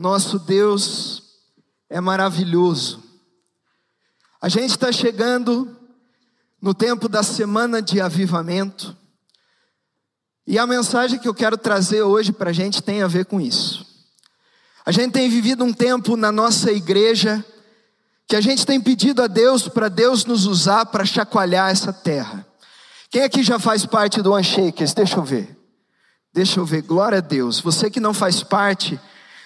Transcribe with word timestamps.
nosso 0.00 0.38
Deus 0.38 1.22
é 1.90 2.00
maravilhoso. 2.00 3.02
A 4.40 4.48
gente 4.48 4.70
está 4.70 4.90
chegando 4.90 5.76
no 6.60 6.72
tempo 6.72 7.06
da 7.06 7.22
semana 7.22 7.82
de 7.82 8.00
avivamento, 8.00 8.96
e 10.46 10.58
a 10.58 10.66
mensagem 10.66 11.18
que 11.18 11.28
eu 11.28 11.34
quero 11.34 11.56
trazer 11.56 12.02
hoje 12.02 12.32
para 12.32 12.50
a 12.50 12.52
gente 12.52 12.82
tem 12.82 13.02
a 13.02 13.06
ver 13.06 13.26
com 13.26 13.40
isso. 13.40 13.86
A 14.84 14.90
gente 14.90 15.12
tem 15.12 15.28
vivido 15.28 15.62
um 15.64 15.72
tempo 15.72 16.16
na 16.16 16.32
nossa 16.32 16.72
igreja 16.72 17.44
que 18.26 18.34
a 18.34 18.40
gente 18.40 18.64
tem 18.64 18.80
pedido 18.80 19.22
a 19.22 19.26
Deus 19.26 19.68
para 19.68 19.88
Deus 19.88 20.24
nos 20.24 20.46
usar 20.46 20.86
para 20.86 21.04
chacoalhar 21.04 21.70
essa 21.70 21.92
terra. 21.92 22.46
Quem 23.10 23.22
aqui 23.22 23.42
já 23.42 23.58
faz 23.58 23.84
parte 23.84 24.22
do 24.22 24.34
Unshakers? 24.34 24.94
Deixa 24.94 25.16
eu 25.16 25.24
ver. 25.24 25.56
Deixa 26.32 26.58
eu 26.58 26.64
ver. 26.64 26.82
Glória 26.82 27.18
a 27.18 27.20
Deus. 27.20 27.60
Você 27.60 27.90
que 27.90 28.00
não 28.00 28.14
faz 28.14 28.42
parte, 28.42 28.98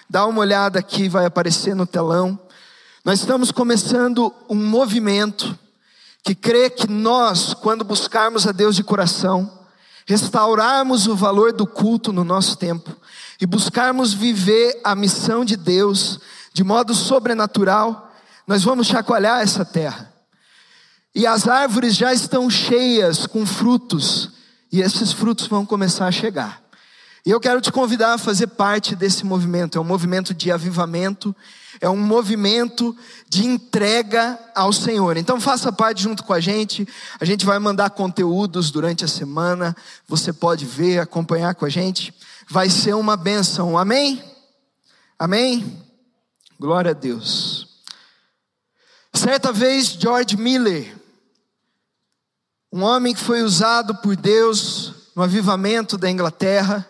dá 0.09 0.25
uma 0.25 0.41
olhada 0.41 0.79
aqui, 0.79 1.09
vai 1.09 1.25
aparecer 1.25 1.75
no 1.75 1.85
telão. 1.85 2.39
Nós 3.03 3.19
estamos 3.19 3.51
começando 3.51 4.33
um 4.49 4.55
movimento 4.55 5.57
que 6.23 6.33
crê 6.33 6.69
que 6.69 6.89
nós, 6.89 7.53
quando 7.53 7.83
buscarmos 7.83 8.47
a 8.47 8.51
Deus 8.51 8.75
de 8.75 8.83
coração, 8.83 9.59
restaurarmos 10.07 11.07
o 11.07 11.15
valor 11.15 11.53
do 11.53 11.67
culto 11.67 12.11
no 12.11 12.23
nosso 12.23 12.57
tempo 12.57 12.95
e 13.39 13.45
buscarmos 13.45 14.13
viver 14.13 14.79
a 14.83 14.95
missão 14.95 15.43
de 15.43 15.55
Deus 15.55 16.19
de 16.53 16.63
modo 16.63 16.93
sobrenatural, 16.93 18.11
nós 18.47 18.63
vamos 18.63 18.87
chacoalhar 18.87 19.41
essa 19.41 19.65
terra. 19.65 20.13
E 21.13 21.27
as 21.27 21.47
árvores 21.47 21.95
já 21.95 22.13
estão 22.13 22.49
cheias 22.49 23.25
com 23.25 23.45
frutos, 23.45 24.31
e 24.71 24.81
esses 24.81 25.11
frutos 25.11 25.47
vão 25.47 25.65
começar 25.65 26.07
a 26.07 26.11
chegar. 26.11 26.61
E 27.25 27.31
eu 27.31 27.39
quero 27.39 27.59
te 27.59 27.71
convidar 27.71 28.13
a 28.13 28.17
fazer 28.19 28.45
parte 28.45 28.95
desse 28.95 29.25
movimento. 29.25 29.79
É 29.79 29.81
um 29.81 29.85
movimento 29.85 30.31
de 30.31 30.51
avivamento, 30.51 31.35
é 31.81 31.89
um 31.89 31.97
movimento 31.97 32.95
de 33.27 33.47
entrega 33.47 34.37
ao 34.53 34.71
Senhor. 34.71 35.17
Então 35.17 35.41
faça 35.41 35.73
parte 35.73 36.03
junto 36.03 36.23
com 36.23 36.33
a 36.33 36.39
gente. 36.39 36.87
A 37.19 37.25
gente 37.25 37.43
vai 37.43 37.57
mandar 37.57 37.89
conteúdos 37.89 38.69
durante 38.69 39.03
a 39.03 39.07
semana. 39.07 39.75
Você 40.07 40.31
pode 40.31 40.65
ver, 40.65 40.99
acompanhar 40.99 41.55
com 41.55 41.65
a 41.65 41.69
gente. 41.69 42.13
Vai 42.47 42.69
ser 42.69 42.93
uma 42.93 43.17
benção. 43.17 43.75
Amém? 43.75 44.23
Amém? 45.17 45.83
Glória 46.59 46.91
a 46.91 46.93
Deus. 46.93 47.81
Certa 49.11 49.51
vez, 49.51 49.87
George 49.87 50.37
Miller, 50.37 50.95
um 52.71 52.83
homem 52.83 53.15
que 53.15 53.21
foi 53.21 53.41
usado 53.41 53.95
por 53.95 54.15
Deus 54.15 54.93
no 55.15 55.23
avivamento 55.23 55.97
da 55.97 56.11
Inglaterra, 56.11 56.87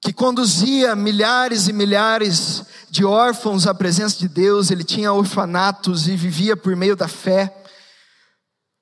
que 0.00 0.12
conduzia 0.12 0.96
milhares 0.96 1.68
e 1.68 1.72
milhares 1.72 2.64
de 2.88 3.04
órfãos 3.04 3.66
à 3.66 3.74
presença 3.74 4.18
de 4.18 4.28
Deus, 4.28 4.70
ele 4.70 4.82
tinha 4.82 5.12
orfanatos 5.12 6.08
e 6.08 6.16
vivia 6.16 6.56
por 6.56 6.74
meio 6.74 6.96
da 6.96 7.06
fé. 7.06 7.54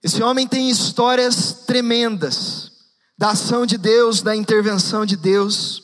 Esse 0.03 0.23
homem 0.23 0.47
tem 0.47 0.71
histórias 0.71 1.65
tremendas 1.67 2.71
da 3.19 3.31
ação 3.31 3.67
de 3.67 3.77
Deus, 3.77 4.23
da 4.23 4.37
intervenção 4.37 5.05
de 5.05 5.17
Deus. 5.17 5.83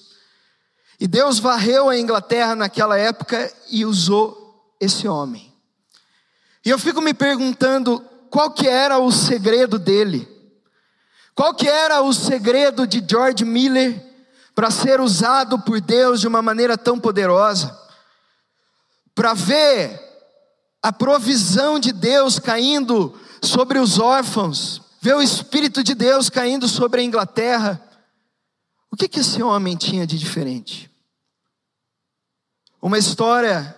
E 1.01 1.09
Deus 1.09 1.41
varreu 1.41 1.89
a 1.89 1.99
Inglaterra 1.99 2.55
naquela 2.55 2.97
época 2.97 3.53
e 3.69 3.85
usou 3.85 4.73
esse 4.81 5.09
homem. 5.09 5.53
E 6.65 6.71
eu 6.71 6.79
fico 6.79 7.03
me 7.03 7.13
perguntando 7.13 8.01
qual 8.31 8.53
que 8.53 8.69
era 8.69 8.99
o 8.99 9.11
segredo 9.11 9.81
dele? 9.81 10.29
Qual 11.35 11.53
que 11.53 11.69
era 11.69 12.01
o 12.01 12.13
segredo 12.13 12.87
de 12.87 13.05
George 13.07 13.45
Miller 13.45 14.14
para 14.55 14.71
ser 14.71 15.01
usado 15.01 15.59
por 15.59 15.81
Deus 15.81 16.21
de 16.21 16.29
uma 16.29 16.41
maneira 16.41 16.79
tão 16.79 16.99
poderosa, 16.99 17.77
para 19.15 19.35
ver 19.35 20.01
a 20.83 20.93
provisão 20.93 21.79
de 21.79 21.93
Deus 21.93 22.39
caindo 22.39 23.19
sobre 23.43 23.79
os 23.79 23.99
órfãos, 23.99 24.81
ver 25.01 25.17
o 25.17 25.23
Espírito 25.23 25.83
de 25.83 25.95
Deus 25.95 26.31
caindo 26.31 26.69
sobre 26.69 27.01
a 27.01 27.05
Inglaterra. 27.05 27.81
O 28.91 28.97
que, 28.97 29.09
que 29.09 29.21
esse 29.21 29.43
homem 29.43 29.77
tinha 29.77 30.07
de 30.07 30.19
diferente? 30.19 30.91
Uma 32.81 32.99
história 32.99 33.77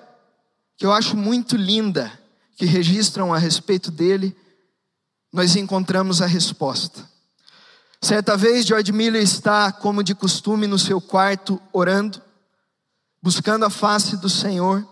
que 0.77 0.85
eu 0.85 0.93
acho 0.93 1.17
muito 1.17 1.57
linda, 1.57 2.13
que 2.57 2.67
registram 2.67 3.33
a 3.33 3.39
respeito 3.39 3.91
dele, 3.91 4.37
nós 5.33 5.57
encontramos 5.57 6.21
a 6.21 6.27
resposta. 6.27 7.09
Certa 8.07 8.37
vez, 8.37 8.65
George 8.65 8.93
Miller 8.93 9.21
está, 9.21 9.73
como 9.73 10.01
de 10.01 10.15
costume, 10.15 10.69
no 10.69 10.79
seu 10.79 11.01
quarto, 11.01 11.61
orando, 11.73 12.23
buscando 13.21 13.65
a 13.65 13.69
face 13.69 14.17
do 14.17 14.29
Senhor, 14.29 14.87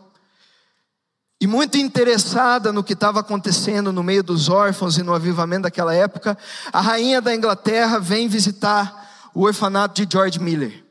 e 1.40 1.46
muito 1.46 1.78
interessada 1.78 2.72
no 2.72 2.82
que 2.82 2.92
estava 2.92 3.20
acontecendo 3.20 3.92
no 3.92 4.02
meio 4.02 4.24
dos 4.24 4.48
órfãos 4.48 4.98
e 4.98 5.04
no 5.04 5.14
avivamento 5.14 5.62
daquela 5.62 5.94
época, 5.94 6.36
a 6.72 6.80
rainha 6.80 7.20
da 7.20 7.32
Inglaterra 7.32 8.00
vem 8.00 8.26
visitar 8.26 9.30
o 9.32 9.42
orfanato 9.42 10.04
de 10.04 10.12
George 10.12 10.40
Miller. 10.40 10.84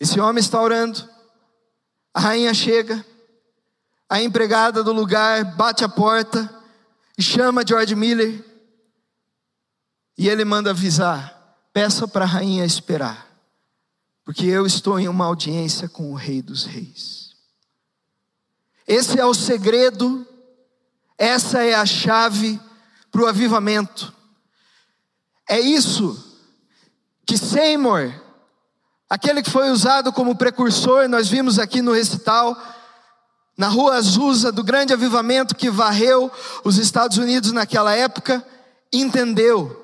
Esse 0.00 0.18
homem 0.18 0.40
está 0.40 0.60
orando, 0.60 1.08
a 2.12 2.18
rainha 2.18 2.52
chega, 2.52 3.06
a 4.08 4.20
empregada 4.20 4.82
do 4.82 4.92
lugar 4.92 5.44
bate 5.54 5.84
a 5.84 5.88
porta 5.88 6.52
e 7.16 7.22
chama 7.22 7.64
George 7.64 7.94
Miller 7.94 8.49
e 10.20 10.28
ele 10.28 10.44
manda 10.44 10.68
avisar: 10.68 11.34
peça 11.72 12.06
para 12.06 12.26
a 12.26 12.28
rainha 12.28 12.62
esperar, 12.62 13.26
porque 14.22 14.44
eu 14.44 14.66
estou 14.66 15.00
em 15.00 15.08
uma 15.08 15.24
audiência 15.24 15.88
com 15.88 16.12
o 16.12 16.14
Rei 16.14 16.42
dos 16.42 16.66
Reis. 16.66 17.30
Esse 18.86 19.18
é 19.18 19.24
o 19.24 19.32
segredo, 19.32 20.26
essa 21.16 21.62
é 21.62 21.72
a 21.72 21.86
chave 21.86 22.60
para 23.10 23.22
o 23.22 23.26
avivamento. 23.26 24.12
É 25.48 25.58
isso 25.58 26.22
que 27.24 27.38
Seymour, 27.38 28.12
aquele 29.08 29.42
que 29.42 29.50
foi 29.50 29.70
usado 29.70 30.12
como 30.12 30.36
precursor, 30.36 31.08
nós 31.08 31.28
vimos 31.28 31.58
aqui 31.58 31.80
no 31.80 31.94
recital, 31.94 32.54
na 33.56 33.68
rua 33.68 33.94
Azusa, 33.94 34.52
do 34.52 34.62
grande 34.62 34.92
avivamento 34.92 35.54
que 35.54 35.70
varreu 35.70 36.30
os 36.62 36.76
Estados 36.76 37.16
Unidos 37.16 37.52
naquela 37.52 37.96
época, 37.96 38.46
entendeu 38.92 39.79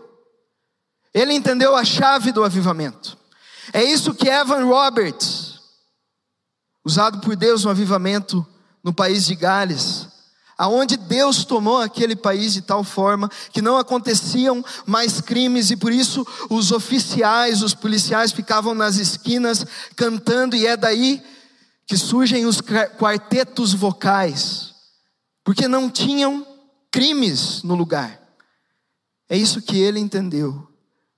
ele 1.16 1.32
entendeu 1.32 1.74
a 1.74 1.82
chave 1.82 2.30
do 2.30 2.44
avivamento. 2.44 3.16
É 3.72 3.82
isso 3.82 4.14
que 4.14 4.28
Evan 4.28 4.66
Roberts, 4.66 5.58
usado 6.84 7.20
por 7.20 7.34
Deus 7.34 7.64
no 7.64 7.70
avivamento 7.70 8.46
no 8.84 8.92
país 8.92 9.24
de 9.24 9.34
Gales, 9.34 10.08
aonde 10.58 10.98
Deus 10.98 11.46
tomou 11.46 11.80
aquele 11.80 12.14
país 12.14 12.52
de 12.52 12.60
tal 12.60 12.84
forma 12.84 13.30
que 13.50 13.62
não 13.62 13.78
aconteciam 13.78 14.62
mais 14.84 15.22
crimes 15.22 15.70
e 15.70 15.76
por 15.76 15.90
isso 15.90 16.24
os 16.50 16.70
oficiais, 16.70 17.62
os 17.62 17.72
policiais 17.72 18.30
ficavam 18.30 18.74
nas 18.74 18.96
esquinas 18.96 19.64
cantando 19.96 20.54
e 20.54 20.66
é 20.66 20.76
daí 20.76 21.24
que 21.86 21.96
surgem 21.96 22.44
os 22.44 22.60
quartetos 22.60 23.72
vocais, 23.72 24.74
porque 25.42 25.66
não 25.66 25.88
tinham 25.88 26.46
crimes 26.92 27.62
no 27.62 27.74
lugar. 27.74 28.20
É 29.30 29.36
isso 29.36 29.62
que 29.62 29.78
ele 29.78 29.98
entendeu 29.98 30.75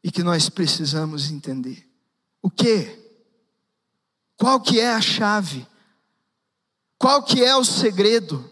e 0.08 0.10
que 0.10 0.22
nós 0.22 0.48
precisamos 0.48 1.30
entender. 1.30 1.86
O 2.40 2.50
que? 2.50 2.98
Qual 4.38 4.58
que 4.58 4.80
é 4.80 4.90
a 4.90 5.02
chave? 5.02 5.68
Qual 6.96 7.22
que 7.22 7.44
é 7.44 7.54
o 7.54 7.62
segredo? 7.62 8.50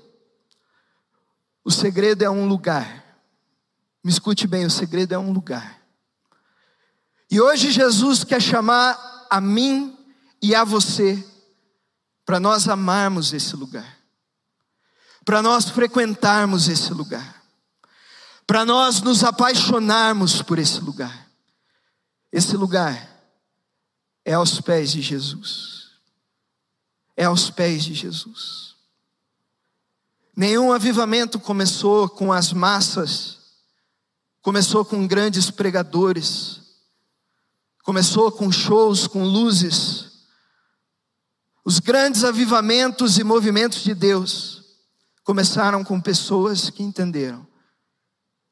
O 1.65 1.71
segredo 1.71 2.23
é 2.23 2.29
um 2.29 2.47
lugar. 2.47 3.23
Me 4.05 4.11
escute 4.11 4.47
bem, 4.47 4.67
o 4.67 4.71
segredo 4.71 5.15
é 5.15 5.19
um 5.19 5.33
lugar. 5.33 5.81
E 7.31 7.41
hoje 7.41 7.71
Jesus 7.71 8.23
quer 8.23 8.43
chamar 8.43 9.27
a 9.31 9.41
mim 9.41 9.97
e 10.43 10.55
a 10.55 10.63
você 10.63 11.27
para 12.27 12.39
nós 12.39 12.69
amarmos 12.69 13.33
esse 13.33 13.57
lugar. 13.57 13.97
Para 15.25 15.41
nós 15.41 15.71
frequentarmos 15.71 16.69
esse 16.69 16.93
lugar. 16.93 17.43
Para 18.47 18.63
nós 18.67 19.01
nos 19.01 19.25
apaixonarmos 19.25 20.43
por 20.43 20.59
esse 20.59 20.81
lugar. 20.81 21.26
Esse 22.33 22.57
lugar 22.57 23.17
é 24.25 24.35
aos 24.35 24.61
pés 24.61 24.93
de 24.93 25.01
Jesus. 25.01 25.91
É 27.17 27.25
aos 27.25 27.51
pés 27.51 27.85
de 27.85 27.95
Jesus. 27.95 28.75
Nenhum 30.37 30.71
avivamento 30.71 31.41
começou 31.41 32.09
com 32.09 32.31
as 32.31 32.53
massas, 32.53 33.39
começou 34.43 34.85
com 34.85 35.07
grandes 35.07 35.51
pregadores, 35.51 36.61
começou 37.83 38.31
com 38.31 38.53
shows, 38.53 39.07
com 39.07 39.25
luzes. 39.25 40.27
Os 41.65 41.79
grandes 41.79 42.23
avivamentos 42.23 43.17
e 43.17 43.25
movimentos 43.25 43.83
de 43.83 43.95
Deus 43.95 44.63
começaram 45.25 45.83
com 45.83 46.01
pessoas 46.01 46.69
que 46.69 46.83
entenderam 46.83 47.47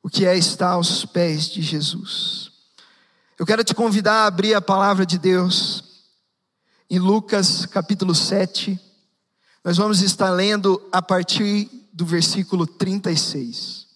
o 0.03 0.09
que 0.09 0.25
é 0.27 0.37
estar 0.37 0.71
aos 0.71 1.05
pés 1.05 1.49
de 1.49 1.63
Jesus. 1.63 2.44
Eu 3.37 3.45
quero 3.45 3.65
te 3.65 3.75
convidar 3.75 4.23
a 4.23 4.27
abrir 4.27 4.55
a 4.55 4.63
palavra 4.63 5.05
de 5.05 5.19
Deus 5.19 5.83
em 6.89 7.01
Lucas 7.01 7.67
capítulo 7.67 8.15
7. 8.15 8.79
Nós 9.65 9.77
vamos 9.77 10.03
estar 10.03 10.31
lendo 10.31 10.81
a 10.93 11.03
partir 11.03 11.69
do 11.93 12.07
versículo 12.07 12.65
36. 12.65 13.89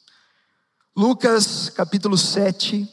Lucas 0.97 1.69
capítulo 1.71 2.19
7, 2.19 2.89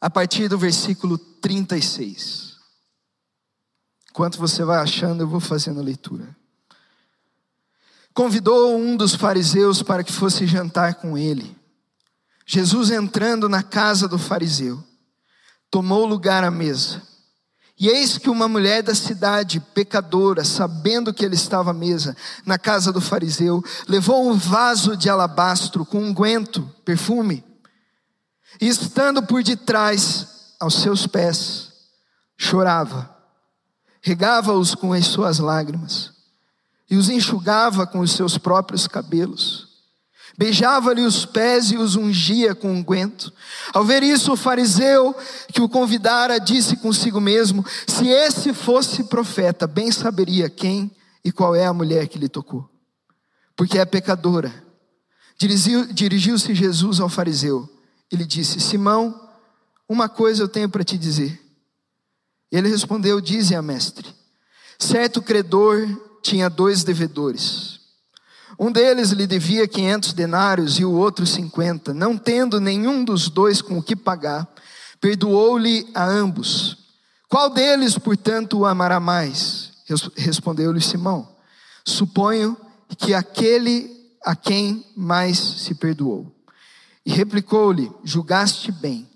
a 0.00 0.08
partir 0.08 0.48
do 0.48 0.56
versículo 0.56 1.18
36. 1.18 2.56
Enquanto 4.08 4.38
você 4.38 4.64
vai 4.64 4.78
achando, 4.78 5.24
eu 5.24 5.28
vou 5.28 5.40
fazendo 5.40 5.80
a 5.80 5.84
leitura. 5.84 6.34
Convidou 8.14 8.78
um 8.78 8.96
dos 8.96 9.14
fariseus 9.14 9.82
para 9.82 10.02
que 10.02 10.12
fosse 10.12 10.46
jantar 10.46 10.94
com 10.94 11.18
ele. 11.18 11.54
Jesus 12.46 12.90
entrando 12.90 13.48
na 13.48 13.62
casa 13.62 14.06
do 14.06 14.18
fariseu, 14.18 14.82
tomou 15.70 16.04
lugar 16.04 16.44
à 16.44 16.50
mesa. 16.50 17.02
E 17.78 17.88
eis 17.88 18.18
que 18.18 18.30
uma 18.30 18.46
mulher 18.46 18.82
da 18.82 18.94
cidade, 18.94 19.58
pecadora, 19.58 20.44
sabendo 20.44 21.12
que 21.12 21.24
ele 21.24 21.34
estava 21.34 21.70
à 21.70 21.74
mesa 21.74 22.16
na 22.46 22.58
casa 22.58 22.92
do 22.92 23.00
fariseu, 23.00 23.64
levou 23.88 24.28
um 24.30 24.34
vaso 24.34 24.96
de 24.96 25.10
alabastro 25.10 25.84
com 25.84 25.98
unguento, 25.98 26.60
um 26.60 26.82
perfume, 26.84 27.42
e 28.60 28.68
estando 28.68 29.22
por 29.24 29.42
detrás 29.42 30.54
aos 30.60 30.74
seus 30.74 31.06
pés, 31.06 31.72
chorava, 32.36 33.10
regava-os 34.00 34.74
com 34.74 34.92
as 34.92 35.06
suas 35.06 35.40
lágrimas, 35.40 36.12
e 36.88 36.96
os 36.96 37.08
enxugava 37.08 37.86
com 37.86 37.98
os 37.98 38.12
seus 38.12 38.38
próprios 38.38 38.86
cabelos 38.86 39.73
Beijava-lhe 40.36 41.02
os 41.02 41.24
pés 41.24 41.70
e 41.70 41.76
os 41.76 41.94
ungia 41.94 42.54
com 42.54 42.72
unguento. 42.72 43.32
Ao 43.72 43.84
ver 43.84 44.02
isso, 44.02 44.32
o 44.32 44.36
fariseu 44.36 45.14
que 45.52 45.60
o 45.60 45.68
convidara 45.68 46.40
disse 46.40 46.76
consigo 46.76 47.20
mesmo: 47.20 47.64
Se 47.86 48.08
esse 48.08 48.52
fosse 48.52 49.04
profeta, 49.04 49.66
bem 49.66 49.92
saberia 49.92 50.50
quem 50.50 50.90
e 51.24 51.30
qual 51.30 51.54
é 51.54 51.66
a 51.66 51.72
mulher 51.72 52.08
que 52.08 52.18
lhe 52.18 52.28
tocou, 52.28 52.68
porque 53.56 53.78
é 53.78 53.84
pecadora. 53.84 54.52
Dirigiu-se 55.38 56.54
Jesus 56.54 57.00
ao 57.00 57.08
fariseu 57.08 57.68
e 58.10 58.16
lhe 58.16 58.24
disse: 58.24 58.60
Simão, 58.60 59.28
uma 59.88 60.08
coisa 60.08 60.42
eu 60.42 60.48
tenho 60.48 60.68
para 60.68 60.84
te 60.84 60.98
dizer. 60.98 61.40
Ele 62.50 62.68
respondeu: 62.68 63.20
Dize 63.20 63.54
a 63.54 63.62
mestre. 63.62 64.12
Certo 64.78 65.22
credor 65.22 65.86
tinha 66.22 66.48
dois 66.48 66.82
devedores. 66.82 67.73
Um 68.58 68.70
deles 68.70 69.10
lhe 69.10 69.26
devia 69.26 69.66
quinhentos 69.66 70.12
denários 70.12 70.78
e 70.78 70.84
o 70.84 70.92
outro 70.92 71.26
cinquenta. 71.26 71.92
Não 71.92 72.16
tendo 72.16 72.60
nenhum 72.60 73.04
dos 73.04 73.28
dois 73.28 73.60
com 73.60 73.78
o 73.78 73.82
que 73.82 73.96
pagar, 73.96 74.48
perdoou-lhe 75.00 75.88
a 75.94 76.04
ambos. 76.04 76.76
Qual 77.28 77.50
deles, 77.50 77.98
portanto, 77.98 78.58
o 78.58 78.66
amará 78.66 79.00
mais? 79.00 79.72
Respondeu-lhe 80.16 80.80
Simão. 80.80 81.28
Suponho 81.84 82.56
que 82.96 83.12
aquele 83.12 83.90
a 84.24 84.34
quem 84.34 84.84
mais 84.96 85.38
se 85.38 85.74
perdoou. 85.74 86.32
E 87.04 87.12
replicou-lhe: 87.12 87.90
Julgaste 88.02 88.72
bem. 88.72 89.08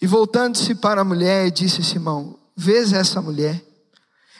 E 0.00 0.06
voltando-se 0.06 0.74
para 0.74 1.00
a 1.00 1.04
mulher, 1.04 1.50
disse 1.50 1.82
Simão: 1.82 2.38
Vês 2.56 2.92
essa 2.92 3.20
mulher? 3.20 3.64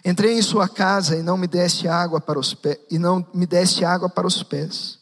Entrei 0.05 0.39
em 0.39 0.43
sua 0.43 0.69
casa 0.69 1.17
e 1.17 1.23
não 1.23 1.37
me 1.37 1.47
deste 1.47 1.87
água 1.87 2.21
para 2.21 2.39
os 2.39 2.55
pés, 2.55 2.79
e 2.91 2.99
não 2.99 3.25
me 3.33 3.47
deste 3.47 3.85
água 3.85 4.09
para 4.09 4.27
os 4.27 4.43
pés. 4.43 4.99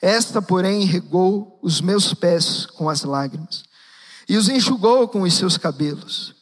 Esta, 0.00 0.42
porém, 0.42 0.84
regou 0.84 1.58
os 1.62 1.80
meus 1.80 2.12
pés 2.12 2.66
com 2.66 2.90
as 2.90 3.02
lágrimas 3.02 3.64
e 4.28 4.36
os 4.36 4.48
enxugou 4.48 5.06
com 5.08 5.22
os 5.22 5.34
seus 5.34 5.56
cabelos. 5.56 6.34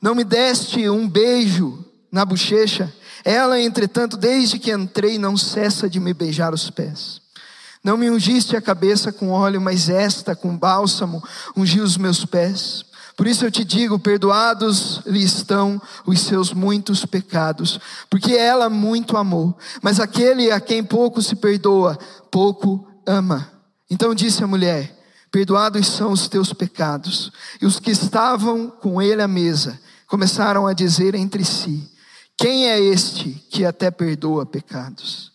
Não 0.00 0.14
me 0.14 0.24
deste 0.24 0.88
um 0.88 1.08
beijo 1.08 1.84
na 2.10 2.24
bochecha. 2.24 2.92
Ela, 3.24 3.60
entretanto, 3.60 4.16
desde 4.16 4.58
que 4.58 4.72
entrei, 4.72 5.18
não 5.18 5.36
cessa 5.36 5.88
de 5.88 6.00
me 6.00 6.12
beijar 6.12 6.52
os 6.52 6.70
pés. 6.70 7.20
Não 7.82 7.96
me 7.96 8.10
ungiste 8.10 8.56
a 8.56 8.62
cabeça 8.62 9.12
com 9.12 9.30
óleo, 9.30 9.60
mas 9.60 9.88
esta, 9.88 10.36
com 10.36 10.56
bálsamo, 10.56 11.22
ungiu 11.56 11.82
os 11.82 11.96
meus 11.96 12.24
pés. 12.24 12.84
Por 13.16 13.26
isso 13.26 13.44
eu 13.44 13.50
te 13.50 13.64
digo: 13.64 13.98
perdoados 13.98 15.00
lhe 15.06 15.22
estão 15.22 15.80
os 16.06 16.20
seus 16.20 16.52
muitos 16.52 17.04
pecados, 17.04 17.78
porque 18.08 18.34
ela 18.34 18.70
muito 18.70 19.16
amou, 19.16 19.56
mas 19.80 20.00
aquele 20.00 20.50
a 20.50 20.60
quem 20.60 20.82
pouco 20.82 21.20
se 21.20 21.36
perdoa, 21.36 21.98
pouco 22.30 22.86
ama. 23.06 23.50
Então 23.90 24.14
disse 24.14 24.42
a 24.42 24.46
mulher: 24.46 24.98
Perdoados 25.32 25.86
são 25.86 26.12
os 26.12 26.28
teus 26.28 26.52
pecados. 26.52 27.32
E 27.60 27.64
os 27.64 27.80
que 27.80 27.90
estavam 27.90 28.68
com 28.68 29.00
ele 29.00 29.22
à 29.22 29.26
mesa 29.26 29.80
começaram 30.06 30.66
a 30.66 30.74
dizer 30.74 31.14
entre 31.14 31.42
si: 31.42 31.90
Quem 32.36 32.68
é 32.68 32.78
este 32.78 33.30
que 33.50 33.64
até 33.64 33.90
perdoa 33.90 34.44
pecados? 34.44 35.32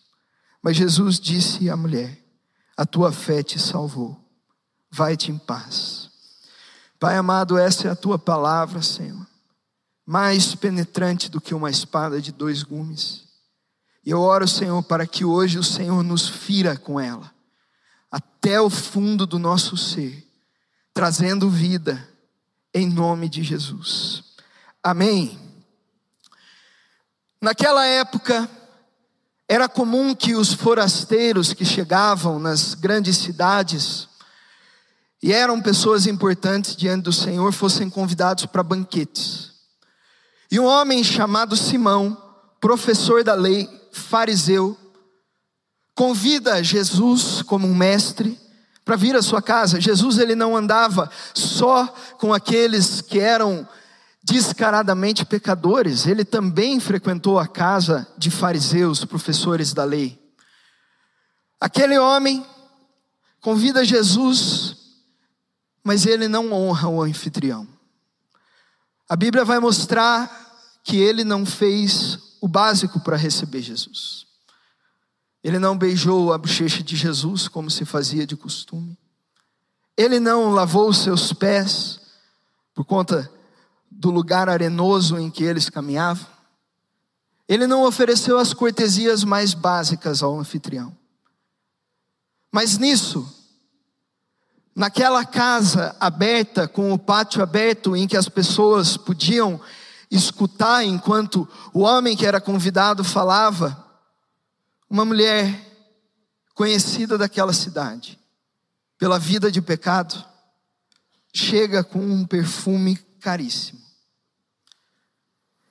Mas 0.62 0.76
Jesus 0.76 1.18
disse 1.18 1.68
à 1.68 1.76
mulher: 1.76 2.16
A 2.76 2.86
tua 2.86 3.10
fé 3.10 3.42
te 3.42 3.58
salvou. 3.58 4.16
Vai-te 4.88 5.32
em 5.32 5.36
paz. 5.36 5.97
Pai 6.98 7.16
amado, 7.16 7.56
essa 7.56 7.86
é 7.86 7.90
a 7.90 7.96
tua 7.96 8.18
palavra, 8.18 8.82
Senhor, 8.82 9.24
mais 10.04 10.54
penetrante 10.54 11.30
do 11.30 11.40
que 11.40 11.54
uma 11.54 11.70
espada 11.70 12.20
de 12.20 12.32
dois 12.32 12.62
gumes. 12.64 13.28
E 14.04 14.10
eu 14.10 14.20
oro, 14.20 14.48
Senhor, 14.48 14.82
para 14.82 15.06
que 15.06 15.24
hoje 15.24 15.58
o 15.58 15.62
Senhor 15.62 16.02
nos 16.02 16.28
fira 16.28 16.76
com 16.76 16.98
ela, 16.98 17.32
até 18.10 18.60
o 18.60 18.68
fundo 18.68 19.26
do 19.26 19.38
nosso 19.38 19.76
ser, 19.76 20.26
trazendo 20.92 21.48
vida, 21.48 22.08
em 22.74 22.88
nome 22.88 23.28
de 23.28 23.42
Jesus. 23.44 24.24
Amém. 24.82 25.38
Naquela 27.40 27.86
época, 27.86 28.50
era 29.48 29.68
comum 29.68 30.14
que 30.14 30.34
os 30.34 30.52
forasteiros 30.52 31.52
que 31.52 31.64
chegavam 31.64 32.38
nas 32.38 32.74
grandes 32.74 33.16
cidades, 33.16 34.08
e 35.22 35.32
eram 35.32 35.60
pessoas 35.60 36.06
importantes 36.06 36.76
diante 36.76 37.04
do 37.04 37.12
Senhor, 37.12 37.52
fossem 37.52 37.90
convidados 37.90 38.46
para 38.46 38.62
banquetes. 38.62 39.52
E 40.50 40.58
um 40.58 40.64
homem 40.64 41.02
chamado 41.02 41.56
Simão, 41.56 42.16
professor 42.60 43.24
da 43.24 43.34
lei, 43.34 43.68
fariseu, 43.92 44.78
convida 45.94 46.62
Jesus 46.62 47.42
como 47.42 47.66
um 47.66 47.74
mestre 47.74 48.38
para 48.84 48.96
vir 48.96 49.16
à 49.16 49.22
sua 49.22 49.42
casa. 49.42 49.80
Jesus 49.80 50.18
ele 50.18 50.34
não 50.34 50.56
andava 50.56 51.10
só 51.34 51.86
com 52.18 52.32
aqueles 52.32 53.00
que 53.00 53.18
eram 53.18 53.68
descaradamente 54.22 55.24
pecadores, 55.24 56.06
ele 56.06 56.24
também 56.24 56.78
frequentou 56.78 57.38
a 57.38 57.46
casa 57.46 58.06
de 58.16 58.30
fariseus, 58.30 59.04
professores 59.04 59.72
da 59.72 59.84
lei. 59.84 60.18
Aquele 61.58 61.98
homem 61.98 62.44
convida 63.40 63.84
Jesus 63.84 64.76
mas 65.88 66.04
ele 66.04 66.28
não 66.28 66.52
honra 66.52 66.86
o 66.86 67.00
anfitrião. 67.00 67.66
A 69.08 69.16
Bíblia 69.16 69.42
vai 69.42 69.58
mostrar 69.58 70.30
que 70.84 70.98
ele 70.98 71.24
não 71.24 71.46
fez 71.46 72.18
o 72.42 72.46
básico 72.46 73.00
para 73.00 73.16
receber 73.16 73.62
Jesus. 73.62 74.26
Ele 75.42 75.58
não 75.58 75.78
beijou 75.78 76.30
a 76.30 76.36
bochecha 76.36 76.82
de 76.82 76.94
Jesus 76.94 77.48
como 77.48 77.70
se 77.70 77.86
fazia 77.86 78.26
de 78.26 78.36
costume. 78.36 78.98
Ele 79.96 80.20
não 80.20 80.50
lavou 80.50 80.90
os 80.90 80.98
seus 80.98 81.32
pés 81.32 82.02
por 82.74 82.84
conta 82.84 83.32
do 83.90 84.10
lugar 84.10 84.46
arenoso 84.46 85.18
em 85.18 85.30
que 85.30 85.42
eles 85.42 85.70
caminhavam. 85.70 86.26
Ele 87.48 87.66
não 87.66 87.84
ofereceu 87.84 88.36
as 88.36 88.52
cortesias 88.52 89.24
mais 89.24 89.54
básicas 89.54 90.22
ao 90.22 90.38
anfitrião. 90.38 90.94
Mas 92.52 92.76
nisso, 92.76 93.37
naquela 94.78 95.24
casa 95.24 95.96
aberta, 95.98 96.68
com 96.68 96.92
o 96.92 96.98
pátio 96.98 97.42
aberto, 97.42 97.96
em 97.96 98.06
que 98.06 98.16
as 98.16 98.28
pessoas 98.28 98.96
podiam 98.96 99.60
escutar 100.08 100.84
enquanto 100.84 101.48
o 101.74 101.80
homem 101.80 102.16
que 102.16 102.24
era 102.24 102.40
convidado 102.40 103.02
falava, 103.02 103.84
uma 104.88 105.04
mulher 105.04 105.66
conhecida 106.54 107.18
daquela 107.18 107.52
cidade, 107.52 108.20
pela 108.96 109.18
vida 109.18 109.50
de 109.50 109.60
pecado, 109.60 110.24
chega 111.34 111.82
com 111.82 111.98
um 111.98 112.24
perfume 112.24 112.96
caríssimo. 113.20 113.80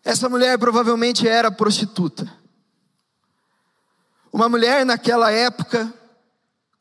Essa 0.04 0.28
mulher 0.28 0.60
provavelmente 0.60 1.26
era 1.26 1.50
prostituta. 1.50 2.30
Uma 4.34 4.50
mulher 4.50 4.86
naquela 4.86 5.32
época 5.32 5.94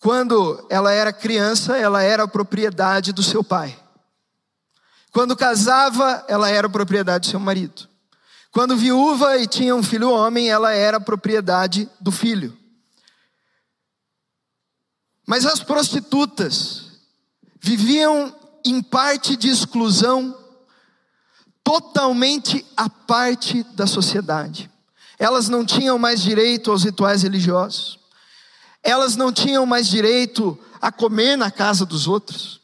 quando 0.01 0.67
ela 0.69 0.93
era 0.93 1.13
criança, 1.13 1.77
ela 1.77 2.03
era 2.03 2.29
propriedade 2.29 3.13
do 3.13 3.23
seu 3.23 3.43
pai. 3.43 3.79
Quando 5.13 5.37
casava, 5.37 6.25
ela 6.29 6.51
era 6.51 6.69
propriedade 6.69 7.29
do 7.29 7.31
seu 7.31 7.41
marido. 7.41 7.89
Quando 8.53 8.77
viúva 8.77 9.37
e 9.39 9.47
tinha 9.47 9.75
um 9.75 9.83
filho 9.83 10.11
homem, 10.11 10.51
ela 10.51 10.73
era 10.73 11.01
propriedade 11.01 11.89
do 12.01 12.13
filho. 12.13 12.57
Mas 15.27 15.45
as 15.45 15.63
prostitutas 15.63 17.01
viviam 17.61 18.35
em 18.65 18.81
parte 18.81 19.37
de 19.37 19.49
exclusão 19.49 20.37
totalmente 21.65 22.65
à 22.77 22.89
parte 22.89 23.63
da 23.75 23.87
sociedade. 23.87 24.71
Elas 25.19 25.49
não 25.49 25.65
tinham 25.65 25.99
mais 25.99 26.23
direito 26.23 26.71
aos 26.71 26.85
rituais 26.85 27.23
religiosos. 27.23 27.99
Elas 28.87 29.17
não 29.17 29.33
tinham 29.33 29.67
mais 29.67 29.89
direito 29.89 30.57
a 30.81 30.93
comer 30.93 31.37
na 31.37 31.51
casa 31.51 31.85
dos 31.85 32.07
outros. 32.07 32.61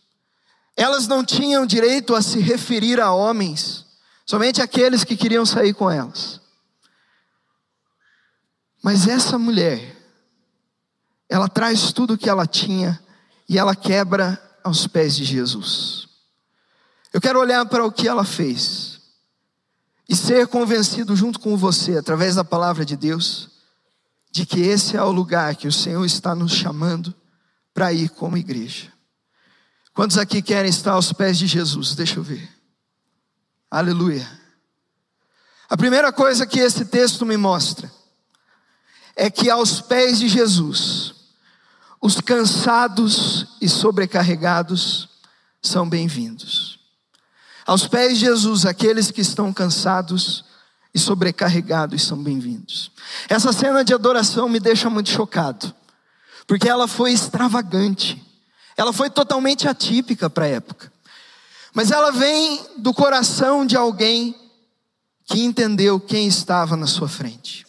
Elas 0.77 1.09
não 1.09 1.25
tinham 1.25 1.67
direito 1.67 2.15
a 2.15 2.23
se 2.23 2.39
referir 2.39 3.01
a 3.01 3.13
homens, 3.13 3.85
somente 4.25 4.63
aqueles 4.63 5.03
que 5.03 5.17
queriam 5.17 5.45
sair 5.45 5.75
com 5.75 5.91
elas. 5.91 6.41
Mas 8.81 9.09
essa 9.09 9.37
mulher, 9.37 9.97
ela 11.29 11.49
traz 11.49 11.93
tudo 11.93 12.15
o 12.15 12.19
que 12.19 12.31
ela 12.31 12.47
tinha 12.47 13.03
e 13.49 13.59
ela 13.59 13.75
quebra 13.75 14.41
aos 14.63 14.87
pés 14.87 15.17
de 15.17 15.25
Jesus. 15.25 16.07
Eu 17.13 17.21
quero 17.21 17.41
olhar 17.41 17.67
para 17.67 17.85
o 17.85 17.91
que 17.91 18.07
ela 18.07 18.25
fez 18.25 19.01
e 20.09 20.15
ser 20.15 20.47
convencido 20.47 21.17
junto 21.17 21.41
com 21.41 21.57
você, 21.57 21.99
através 21.99 22.37
da 22.37 22.45
palavra 22.45 22.85
de 22.85 22.97
Deus, 22.97 23.52
de 24.33 24.47
que 24.47 24.61
esse 24.61 24.97
é 24.97 25.03
o 25.03 25.13
lugar 25.13 25.55
que 25.55 25.69
o 25.69 25.73
Senhor 25.73 26.05
está 26.07 26.35
nos 26.35 26.53
chamando 26.53 27.15
para 27.75 27.93
ir 27.93 28.09
como 28.09 28.39
igreja. 28.39 28.91
Quantos 29.93 30.17
aqui 30.17 30.41
querem 30.41 30.71
estar 30.71 30.93
aos 30.93 31.13
pés 31.13 31.39
de 31.39 31.47
Jesus? 31.47 31.95
Deixa 31.95 32.19
eu 32.19 32.23
ver. 32.23 32.49
Aleluia. 33.71 34.27
A 35.69 35.77
primeira 35.77 36.11
coisa 36.11 36.47
que 36.47 36.59
esse 36.59 36.87
texto 36.87 37.27
me 37.27 37.37
mostra 37.37 37.93
é 39.15 39.31
que 39.31 39.51
aos 39.51 39.83
pés 39.83 40.19
de 40.19 40.29
Jesus, 40.29 41.15
os 42.01 42.19
cansados 42.19 43.47
e 43.61 43.69
sobrecarregados 43.69 45.11
são 45.61 45.87
bem-vindos. 45.87 46.79
Aos 47.67 47.87
pés 47.87 48.15
de 48.15 48.25
Jesus, 48.25 48.65
aqueles 48.65 49.11
que 49.11 49.21
estão 49.21 49.53
cansados 49.53 50.45
e 50.95 50.99
sobrecarregados 50.99 52.03
são 52.03 52.23
bem-vindos. 52.23 52.91
Essa 53.29 53.53
cena 53.53 53.85
de 53.85 53.95
adoração 53.95 54.49
me 54.49 54.61
deixa 54.61 54.91
muito 54.91 55.11
chocado, 55.11 55.75
porque 56.47 56.69
ela 56.69 56.87
foi 56.87 57.13
extravagante, 57.13 58.23
ela 58.77 58.93
foi 58.93 59.09
totalmente 59.09 59.67
atípica 59.67 60.29
para 60.29 60.45
a 60.45 60.49
época, 60.49 60.93
mas 61.75 61.91
ela 61.91 62.11
vem 62.11 62.61
do 62.79 62.93
coração 62.93 63.65
de 63.65 63.77
alguém 63.77 64.37
que 65.25 65.41
entendeu 65.41 65.99
quem 65.99 66.27
estava 66.27 66.77
na 66.77 66.87
sua 66.87 67.09
frente. 67.09 67.67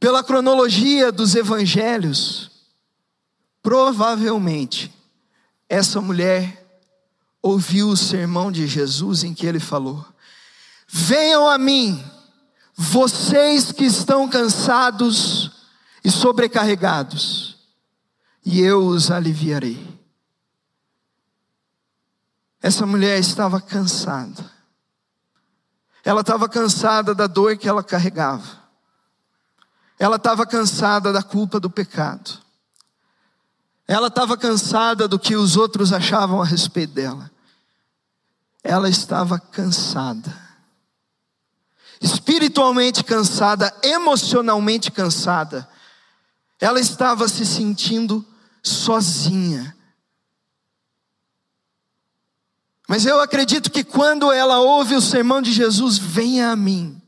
Pela 0.00 0.24
cronologia 0.24 1.12
dos 1.12 1.34
evangelhos, 1.34 2.50
provavelmente 3.62 4.92
essa 5.68 6.00
mulher 6.00 6.66
ouviu 7.42 7.88
o 7.88 7.96
sermão 7.96 8.50
de 8.50 8.66
Jesus 8.66 9.22
em 9.22 9.34
que 9.34 9.46
ele 9.46 9.60
falou: 9.60 10.04
Venham 10.90 11.46
a 11.46 11.58
mim, 11.58 12.02
vocês 12.74 13.70
que 13.70 13.84
estão 13.84 14.26
cansados 14.26 15.50
e 16.02 16.10
sobrecarregados, 16.10 17.58
e 18.44 18.60
eu 18.60 18.86
os 18.86 19.10
aliviarei. 19.10 19.86
Essa 22.62 22.86
mulher 22.86 23.18
estava 23.18 23.60
cansada. 23.60 24.50
Ela 26.02 26.22
estava 26.22 26.48
cansada 26.48 27.14
da 27.14 27.26
dor 27.26 27.58
que 27.58 27.68
ela 27.68 27.84
carregava. 27.84 28.58
Ela 29.98 30.16
estava 30.16 30.46
cansada 30.46 31.12
da 31.12 31.22
culpa 31.22 31.60
do 31.60 31.68
pecado. 31.68 32.38
Ela 33.86 34.08
estava 34.08 34.36
cansada 34.36 35.06
do 35.06 35.18
que 35.18 35.36
os 35.36 35.56
outros 35.56 35.92
achavam 35.92 36.40
a 36.40 36.44
respeito 36.44 36.94
dela. 36.94 37.30
Ela 38.62 38.88
estava 38.88 39.38
cansada. 39.38 40.47
Espiritualmente 42.00 43.02
cansada, 43.02 43.74
emocionalmente 43.82 44.90
cansada. 44.90 45.68
Ela 46.60 46.80
estava 46.80 47.28
se 47.28 47.44
sentindo 47.44 48.24
sozinha. 48.62 49.76
Mas 52.88 53.04
eu 53.04 53.20
acredito 53.20 53.70
que 53.70 53.84
quando 53.84 54.32
ela 54.32 54.58
ouve 54.60 54.94
o 54.94 55.00
sermão 55.00 55.42
de 55.42 55.52
Jesus, 55.52 55.98
venha 55.98 56.50
a 56.50 56.56
mim, 56.56 57.00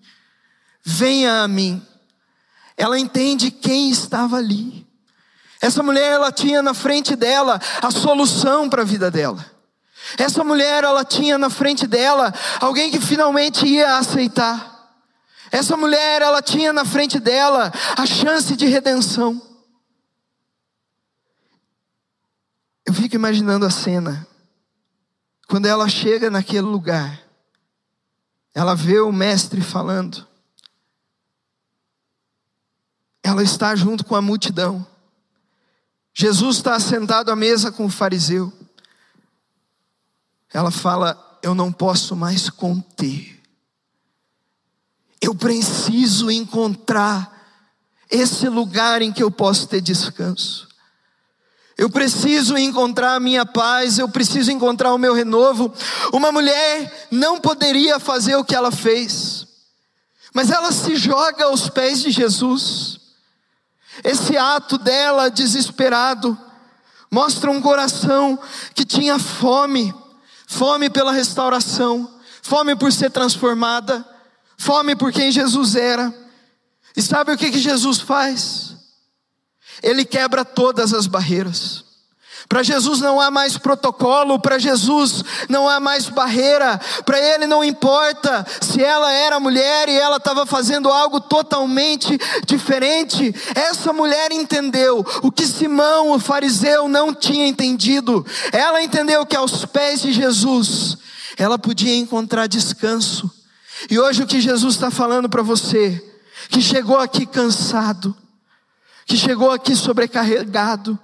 venha 0.84 1.42
a 1.42 1.48
mim 1.48 1.86
ela 2.80 2.98
entende 2.98 3.50
quem 3.50 3.90
estava 3.90 4.38
ali. 4.38 4.86
Essa 5.60 5.82
mulher, 5.82 6.12
ela 6.12 6.32
tinha 6.32 6.62
na 6.62 6.72
frente 6.72 7.14
dela 7.14 7.60
a 7.82 7.90
solução 7.90 8.70
para 8.70 8.80
a 8.80 8.86
vida 8.86 9.10
dela. 9.10 9.44
Essa 10.16 10.42
mulher, 10.42 10.82
ela 10.82 11.04
tinha 11.04 11.36
na 11.36 11.50
frente 11.50 11.86
dela 11.86 12.32
alguém 12.58 12.90
que 12.90 12.98
finalmente 12.98 13.66
ia 13.66 13.98
aceitar. 13.98 14.69
Essa 15.50 15.76
mulher, 15.76 16.22
ela 16.22 16.40
tinha 16.40 16.72
na 16.72 16.84
frente 16.84 17.18
dela 17.18 17.72
a 17.96 18.06
chance 18.06 18.56
de 18.56 18.66
redenção. 18.66 19.40
Eu 22.86 22.94
fico 22.94 23.14
imaginando 23.14 23.66
a 23.66 23.70
cena. 23.70 24.26
Quando 25.48 25.66
ela 25.66 25.88
chega 25.88 26.30
naquele 26.30 26.60
lugar, 26.60 27.20
ela 28.54 28.74
vê 28.74 29.00
o 29.00 29.12
mestre 29.12 29.60
falando 29.60 30.28
ela 33.22 33.42
está 33.42 33.74
junto 33.76 34.04
com 34.04 34.16
a 34.16 34.22
multidão. 34.22 34.86
Jesus 36.12 36.56
está 36.56 36.78
sentado 36.80 37.30
à 37.30 37.36
mesa 37.36 37.70
com 37.70 37.86
o 37.86 37.90
fariseu. 37.90 38.52
Ela 40.52 40.70
fala: 40.70 41.38
Eu 41.42 41.54
não 41.54 41.72
posso 41.72 42.16
mais 42.16 42.50
conter. 42.50 43.39
Eu 45.20 45.34
preciso 45.34 46.30
encontrar 46.30 47.38
esse 48.10 48.48
lugar 48.48 49.02
em 49.02 49.12
que 49.12 49.22
eu 49.22 49.30
posso 49.30 49.68
ter 49.68 49.80
descanso. 49.80 50.68
Eu 51.80 51.88
preciso 51.88 52.58
encontrar 52.58 53.14
a 53.14 53.20
minha 53.20 53.46
paz, 53.46 53.98
eu 53.98 54.06
preciso 54.06 54.50
encontrar 54.50 54.92
o 54.92 54.98
meu 54.98 55.14
renovo. 55.14 55.72
Uma 56.12 56.30
mulher 56.30 57.08
não 57.10 57.40
poderia 57.40 57.98
fazer 57.98 58.36
o 58.36 58.44
que 58.44 58.54
ela 58.54 58.70
fez, 58.70 59.46
mas 60.34 60.50
ela 60.50 60.72
se 60.72 60.94
joga 60.96 61.44
aos 61.44 61.70
pés 61.70 62.02
de 62.02 62.10
Jesus. 62.10 63.00
Esse 64.04 64.36
ato 64.36 64.76
dela 64.76 65.30
desesperado 65.30 66.38
mostra 67.10 67.50
um 67.50 67.62
coração 67.62 68.38
que 68.74 68.84
tinha 68.84 69.18
fome, 69.18 69.94
fome 70.46 70.90
pela 70.90 71.12
restauração, 71.12 72.10
fome 72.42 72.76
por 72.76 72.92
ser 72.92 73.10
transformada, 73.10 74.06
fome 74.60 74.94
por 74.94 75.10
quem 75.10 75.32
Jesus 75.32 75.74
era. 75.74 76.14
E 76.94 77.00
sabe 77.00 77.32
o 77.32 77.38
que, 77.38 77.50
que 77.50 77.58
Jesus 77.58 77.98
faz? 77.98 78.76
Ele 79.82 80.04
quebra 80.04 80.44
todas 80.44 80.92
as 80.92 81.06
barreiras. 81.06 81.82
Para 82.46 82.62
Jesus 82.62 83.00
não 83.00 83.20
há 83.20 83.30
mais 83.30 83.56
protocolo, 83.56 84.38
para 84.38 84.58
Jesus 84.58 85.22
não 85.48 85.68
há 85.68 85.80
mais 85.80 86.08
barreira, 86.08 86.78
para 87.06 87.18
Ele 87.18 87.46
não 87.46 87.62
importa 87.62 88.44
se 88.60 88.82
ela 88.82 89.10
era 89.12 89.40
mulher 89.40 89.88
e 89.88 89.96
ela 89.96 90.16
estava 90.16 90.44
fazendo 90.44 90.90
algo 90.90 91.20
totalmente 91.20 92.18
diferente. 92.46 93.34
Essa 93.54 93.92
mulher 93.92 94.32
entendeu 94.32 95.06
o 95.22 95.30
que 95.30 95.46
Simão, 95.46 96.10
o 96.10 96.18
fariseu, 96.18 96.88
não 96.88 97.14
tinha 97.14 97.46
entendido. 97.46 98.26
Ela 98.52 98.82
entendeu 98.82 99.24
que 99.24 99.36
aos 99.36 99.64
pés 99.64 100.02
de 100.02 100.12
Jesus 100.12 100.98
ela 101.38 101.58
podia 101.58 101.96
encontrar 101.96 102.46
descanso. 102.46 103.39
E 103.88 103.98
hoje 103.98 104.22
o 104.22 104.26
que 104.26 104.40
Jesus 104.40 104.74
está 104.74 104.90
falando 104.90 105.28
para 105.28 105.42
você, 105.42 106.04
que 106.48 106.60
chegou 106.60 106.98
aqui 106.98 107.24
cansado, 107.24 108.16
que 109.06 109.16
chegou 109.16 109.50
aqui 109.50 109.74
sobrecarregado, 109.74 110.98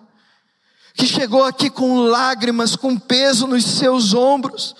que 0.94 1.06
chegou 1.06 1.44
aqui 1.44 1.70
com 1.70 2.00
lágrimas, 2.00 2.74
com 2.74 2.98
peso 2.98 3.46
nos 3.46 3.64
seus 3.64 4.14
ombros. 4.14 4.74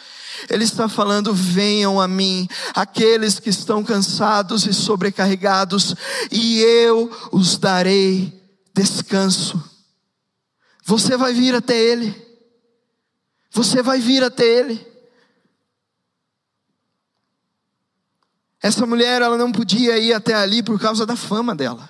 Ele 0.48 0.64
está 0.64 0.88
falando: 0.88 1.32
venham 1.32 2.00
a 2.00 2.08
mim, 2.08 2.48
aqueles 2.74 3.38
que 3.38 3.50
estão 3.50 3.82
cansados 3.82 4.66
e 4.66 4.72
sobrecarregados, 4.72 5.94
e 6.30 6.60
eu 6.60 7.10
os 7.32 7.56
darei 7.56 8.32
descanso. 8.74 9.62
Você 10.84 11.16
vai 11.16 11.32
vir 11.32 11.54
até 11.54 11.76
Ele, 11.76 12.14
você 13.50 13.82
vai 13.82 13.98
vir 13.98 14.22
até 14.22 14.44
Ele. 14.44 14.95
Essa 18.62 18.86
mulher, 18.86 19.22
ela 19.22 19.36
não 19.36 19.52
podia 19.52 19.98
ir 19.98 20.12
até 20.12 20.34
ali 20.34 20.62
por 20.62 20.80
causa 20.80 21.04
da 21.04 21.16
fama 21.16 21.54
dela. 21.54 21.88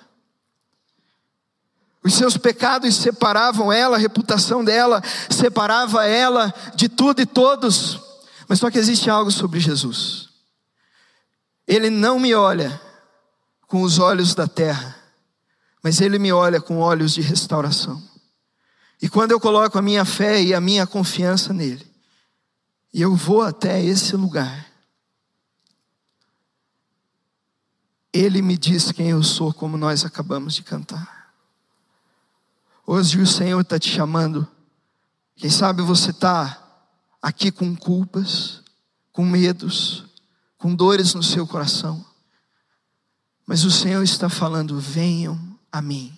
Os 2.03 2.13
seus 2.13 2.37
pecados 2.37 2.95
separavam 2.95 3.71
ela, 3.71 3.97
a 3.97 3.99
reputação 3.99 4.63
dela 4.63 5.03
separava 5.29 6.05
ela 6.05 6.53
de 6.75 6.87
tudo 6.87 7.21
e 7.21 7.25
todos. 7.25 7.99
Mas 8.47 8.59
só 8.59 8.71
que 8.71 8.77
existe 8.77 9.09
algo 9.09 9.29
sobre 9.29 9.59
Jesus. 9.59 10.29
Ele 11.67 11.89
não 11.89 12.19
me 12.19 12.33
olha 12.33 12.79
com 13.67 13.81
os 13.81 13.99
olhos 13.99 14.33
da 14.33 14.47
terra, 14.47 14.95
mas 15.83 15.99
ele 15.99 16.17
me 16.17 16.31
olha 16.31 16.61
com 16.61 16.79
olhos 16.79 17.13
de 17.13 17.21
restauração. 17.21 18.01
E 19.01 19.09
quando 19.09 19.31
eu 19.31 19.39
coloco 19.39 19.77
a 19.77 19.81
minha 19.81 20.05
fé 20.05 20.41
e 20.41 20.53
a 20.53 20.61
minha 20.61 20.87
confiança 20.87 21.53
nele, 21.53 21.85
e 22.93 23.01
eu 23.01 23.15
vou 23.15 23.41
até 23.41 23.83
esse 23.83 24.15
lugar, 24.15 24.66
Ele 28.13 28.41
me 28.41 28.57
diz 28.57 28.91
quem 28.91 29.09
eu 29.09 29.21
sou, 29.21 29.53
como 29.53 29.77
nós 29.77 30.05
acabamos 30.05 30.55
de 30.55 30.63
cantar. 30.63 31.33
Hoje 32.85 33.19
o 33.19 33.27
Senhor 33.27 33.59
está 33.59 33.77
te 33.77 33.89
chamando. 33.89 34.47
Quem 35.35 35.49
sabe 35.49 35.81
você 35.81 36.11
está 36.11 36.63
aqui 37.21 37.51
com 37.51 37.75
culpas, 37.75 38.61
com 39.11 39.25
medos, 39.25 40.05
com 40.57 40.73
dores 40.73 41.13
no 41.13 41.21
seu 41.21 41.45
coração. 41.45 42.05
Mas 43.45 43.63
o 43.63 43.71
Senhor 43.71 44.03
está 44.03 44.29
falando: 44.29 44.79
venham 44.79 45.39
a 45.71 45.81
mim, 45.81 46.17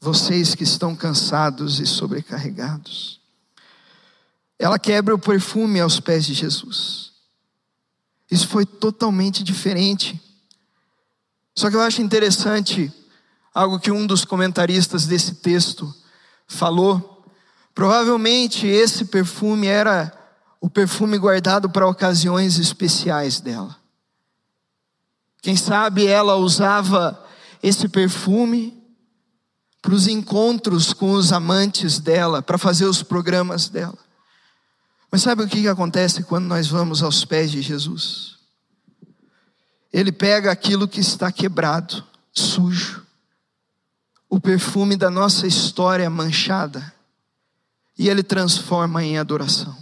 vocês 0.00 0.54
que 0.54 0.64
estão 0.64 0.94
cansados 0.94 1.80
e 1.80 1.86
sobrecarregados. 1.86 3.20
Ela 4.58 4.78
quebra 4.78 5.14
o 5.14 5.18
perfume 5.18 5.80
aos 5.80 5.98
pés 5.98 6.24
de 6.24 6.34
Jesus. 6.34 7.12
Isso 8.30 8.46
foi 8.46 8.64
totalmente 8.64 9.42
diferente. 9.42 10.20
Só 11.54 11.68
que 11.68 11.76
eu 11.76 11.80
acho 11.80 12.02
interessante 12.02 12.92
algo 13.54 13.78
que 13.78 13.90
um 13.90 14.06
dos 14.06 14.24
comentaristas 14.24 15.06
desse 15.06 15.36
texto 15.36 15.92
falou. 16.46 17.24
Provavelmente 17.74 18.66
esse 18.66 19.06
perfume 19.06 19.66
era 19.66 20.12
o 20.60 20.70
perfume 20.70 21.18
guardado 21.18 21.68
para 21.68 21.88
ocasiões 21.88 22.58
especiais 22.58 23.40
dela. 23.40 23.76
Quem 25.42 25.56
sabe 25.56 26.06
ela 26.06 26.36
usava 26.36 27.20
esse 27.62 27.88
perfume 27.88 28.80
para 29.82 29.94
os 29.94 30.06
encontros 30.06 30.92
com 30.92 31.12
os 31.12 31.32
amantes 31.32 31.98
dela, 31.98 32.40
para 32.40 32.56
fazer 32.56 32.84
os 32.84 33.02
programas 33.02 33.68
dela. 33.68 33.98
Mas 35.10 35.22
sabe 35.22 35.42
o 35.42 35.48
que 35.48 35.66
acontece 35.66 36.22
quando 36.22 36.46
nós 36.46 36.68
vamos 36.68 37.02
aos 37.02 37.24
pés 37.24 37.50
de 37.50 37.60
Jesus? 37.60 38.31
Ele 39.92 40.10
pega 40.10 40.50
aquilo 40.50 40.88
que 40.88 41.00
está 41.00 41.30
quebrado, 41.30 42.04
sujo, 42.32 43.06
o 44.28 44.40
perfume 44.40 44.96
da 44.96 45.10
nossa 45.10 45.46
história 45.46 46.08
manchada, 46.08 46.94
e 47.98 48.08
ele 48.08 48.22
transforma 48.22 49.04
em 49.04 49.18
adoração. 49.18 49.76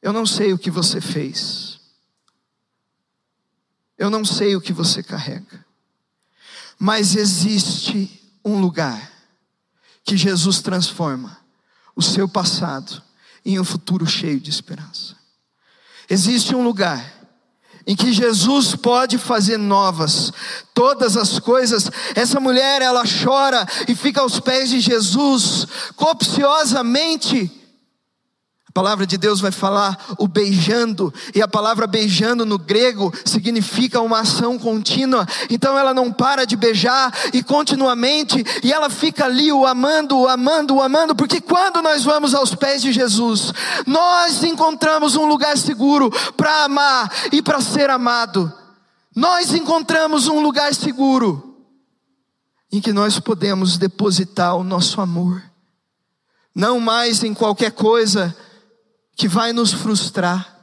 Eu 0.00 0.12
não 0.12 0.24
sei 0.24 0.52
o 0.52 0.58
que 0.58 0.70
você 0.70 1.00
fez, 1.00 1.78
eu 3.98 4.08
não 4.08 4.24
sei 4.24 4.56
o 4.56 4.60
que 4.60 4.72
você 4.72 5.02
carrega, 5.02 5.64
mas 6.78 7.14
existe 7.14 8.20
um 8.44 8.60
lugar 8.60 9.12
que 10.02 10.16
Jesus 10.16 10.60
transforma 10.60 11.38
o 11.94 12.02
seu 12.02 12.28
passado 12.28 13.02
em 13.44 13.60
um 13.60 13.64
futuro 13.64 14.06
cheio 14.06 14.40
de 14.40 14.50
esperança. 14.50 15.23
Existe 16.08 16.54
um 16.54 16.62
lugar 16.62 17.12
em 17.86 17.94
que 17.94 18.12
Jesus 18.12 18.74
pode 18.74 19.18
fazer 19.18 19.58
novas 19.58 20.32
todas 20.72 21.16
as 21.16 21.38
coisas. 21.38 21.90
Essa 22.14 22.40
mulher, 22.40 22.80
ela 22.80 23.04
chora 23.04 23.66
e 23.86 23.94
fica 23.94 24.20
aos 24.20 24.40
pés 24.40 24.70
de 24.70 24.80
Jesus, 24.80 25.66
copiosamente 25.96 27.63
palavra 28.74 29.06
de 29.06 29.16
Deus 29.16 29.40
vai 29.40 29.52
falar 29.52 29.96
o 30.18 30.26
beijando, 30.26 31.14
e 31.32 31.40
a 31.40 31.46
palavra 31.46 31.86
beijando 31.86 32.44
no 32.44 32.58
grego 32.58 33.14
significa 33.24 34.00
uma 34.00 34.18
ação 34.18 34.58
contínua. 34.58 35.24
Então 35.48 35.78
ela 35.78 35.94
não 35.94 36.12
para 36.12 36.44
de 36.44 36.56
beijar 36.56 37.14
e 37.32 37.40
continuamente, 37.40 38.44
e 38.64 38.72
ela 38.72 38.90
fica 38.90 39.26
ali 39.26 39.52
o 39.52 39.64
amando, 39.64 40.18
o 40.18 40.28
amando, 40.28 40.74
o 40.74 40.82
amando, 40.82 41.14
porque 41.14 41.40
quando 41.40 41.80
nós 41.80 42.02
vamos 42.02 42.34
aos 42.34 42.52
pés 42.52 42.82
de 42.82 42.92
Jesus, 42.92 43.52
nós 43.86 44.42
encontramos 44.42 45.14
um 45.14 45.24
lugar 45.24 45.56
seguro 45.56 46.10
para 46.36 46.64
amar 46.64 47.12
e 47.30 47.40
para 47.40 47.60
ser 47.60 47.88
amado. 47.90 48.52
Nós 49.14 49.54
encontramos 49.54 50.26
um 50.26 50.40
lugar 50.40 50.74
seguro 50.74 51.54
em 52.72 52.80
que 52.80 52.92
nós 52.92 53.20
podemos 53.20 53.78
depositar 53.78 54.56
o 54.56 54.64
nosso 54.64 55.00
amor, 55.00 55.40
não 56.52 56.80
mais 56.80 57.22
em 57.22 57.32
qualquer 57.32 57.70
coisa 57.70 58.36
que 59.16 59.28
vai 59.28 59.52
nos 59.52 59.72
frustrar. 59.72 60.54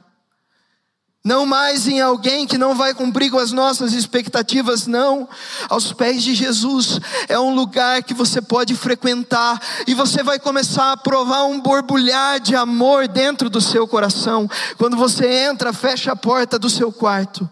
Não 1.24 1.46
mais 1.46 1.86
em 1.86 2.00
alguém 2.00 2.48
que 2.48 2.58
não 2.58 2.74
vai 2.74 2.92
cumprir 2.92 3.30
com 3.30 3.38
as 3.38 3.52
nossas 3.52 3.92
expectativas, 3.92 4.88
não. 4.88 5.28
Aos 5.68 5.92
pés 5.92 6.20
de 6.20 6.34
Jesus 6.34 6.98
é 7.28 7.38
um 7.38 7.54
lugar 7.54 8.02
que 8.02 8.12
você 8.12 8.42
pode 8.42 8.74
frequentar 8.74 9.60
e 9.86 9.94
você 9.94 10.24
vai 10.24 10.40
começar 10.40 10.90
a 10.90 10.96
provar 10.96 11.44
um 11.44 11.60
borbulhar 11.60 12.40
de 12.40 12.56
amor 12.56 13.06
dentro 13.06 13.48
do 13.48 13.60
seu 13.60 13.86
coração. 13.86 14.50
Quando 14.76 14.96
você 14.96 15.44
entra, 15.44 15.72
fecha 15.72 16.10
a 16.10 16.16
porta 16.16 16.58
do 16.58 16.68
seu 16.68 16.92
quarto, 16.92 17.48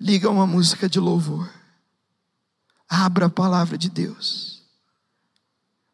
liga 0.00 0.30
uma 0.30 0.46
música 0.46 0.88
de 0.88 0.98
louvor, 0.98 1.50
abra 2.88 3.26
a 3.26 3.30
palavra 3.30 3.76
de 3.76 3.90
Deus. 3.90 4.62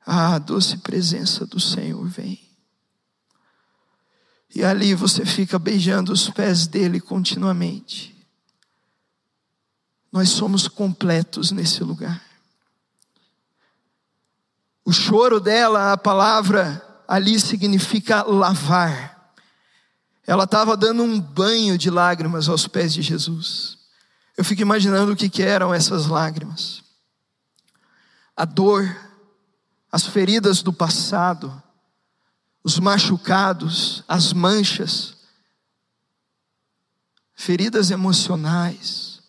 Ah, 0.07 0.35
a 0.35 0.39
doce 0.39 0.77
presença 0.77 1.45
do 1.45 1.59
Senhor 1.59 2.07
vem. 2.07 2.42
E 4.55 4.63
ali 4.63 4.95
você 4.95 5.25
fica 5.25 5.59
beijando 5.59 6.13
os 6.13 6.29
pés 6.29 6.67
dele 6.67 7.01
continuamente. 7.01 8.15
Nós 10.11 10.29
somos 10.29 10.69
completos 10.69 11.51
nesse 11.51 11.83
lugar. 11.83 12.23
O 14.85 14.93
choro 14.93 15.41
dela, 15.41 15.93
a 15.93 15.97
palavra 15.97 16.83
ali 17.09 17.41
significa 17.41 18.23
lavar. 18.23 19.33
Ela 20.27 20.45
estava 20.45 20.77
dando 20.77 21.03
um 21.03 21.19
banho 21.19 21.79
de 21.79 21.89
lágrimas 21.89 22.49
aos 22.49 22.69
pés 22.69 22.93
de 22.93 23.01
Jesus. 23.01 23.79
Eu 24.37 24.45
fico 24.45 24.61
imaginando 24.61 25.13
o 25.13 25.17
que, 25.17 25.29
que 25.29 25.43
eram 25.43 25.73
essas 25.73 26.07
lágrimas. 26.07 26.83
A 28.37 28.45
dor, 28.45 28.95
as 29.91 30.07
feridas 30.07 30.63
do 30.63 30.73
passado, 30.73 31.63
os 32.65 32.79
machucados, 32.79 34.05
as 34.07 34.33
manchas, 34.33 35.17
feridas 37.35 37.91
emocionais, 37.91 39.21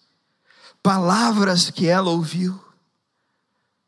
palavras 0.83 1.69
que 1.69 1.87
ela 1.87 2.11
ouviu. 2.11 2.63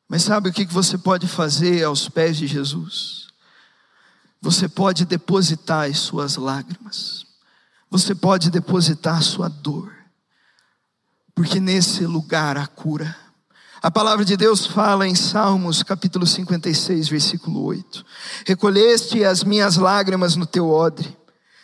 Mas 0.07 0.23
sabe 0.23 0.49
o 0.49 0.53
que 0.53 0.65
você 0.65 0.97
pode 0.97 1.27
fazer 1.27 1.83
aos 1.83 2.09
pés 2.09 2.37
de 2.37 2.47
Jesus? 2.47 3.27
Você 4.41 4.67
pode 4.67 5.05
depositar 5.05 5.89
as 5.89 5.97
suas 5.97 6.35
lágrimas, 6.35 7.25
você 7.89 8.13
pode 8.13 8.49
depositar 8.49 9.17
a 9.17 9.21
sua 9.21 9.47
dor, 9.47 9.95
porque 11.33 11.59
nesse 11.59 12.05
lugar 12.05 12.57
há 12.57 12.67
cura. 12.67 13.24
A 13.85 13.91
palavra 13.91 14.25
de 14.25 14.35
Deus 14.35 14.65
fala 14.65 15.07
em 15.07 15.13
Salmos, 15.13 15.83
capítulo 15.83 16.25
56, 16.25 17.07
versículo 17.07 17.61
8: 17.65 18.03
Recolheste 18.43 19.23
as 19.23 19.43
minhas 19.43 19.77
lágrimas 19.77 20.35
no 20.35 20.47
teu 20.47 20.71
odre, 20.71 21.15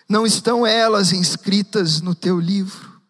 não 0.08 0.24
estão 0.24 0.64
elas 0.64 1.14
inscritas 1.14 2.00
no 2.00 2.14
teu 2.14 2.40
livro? 2.40 3.02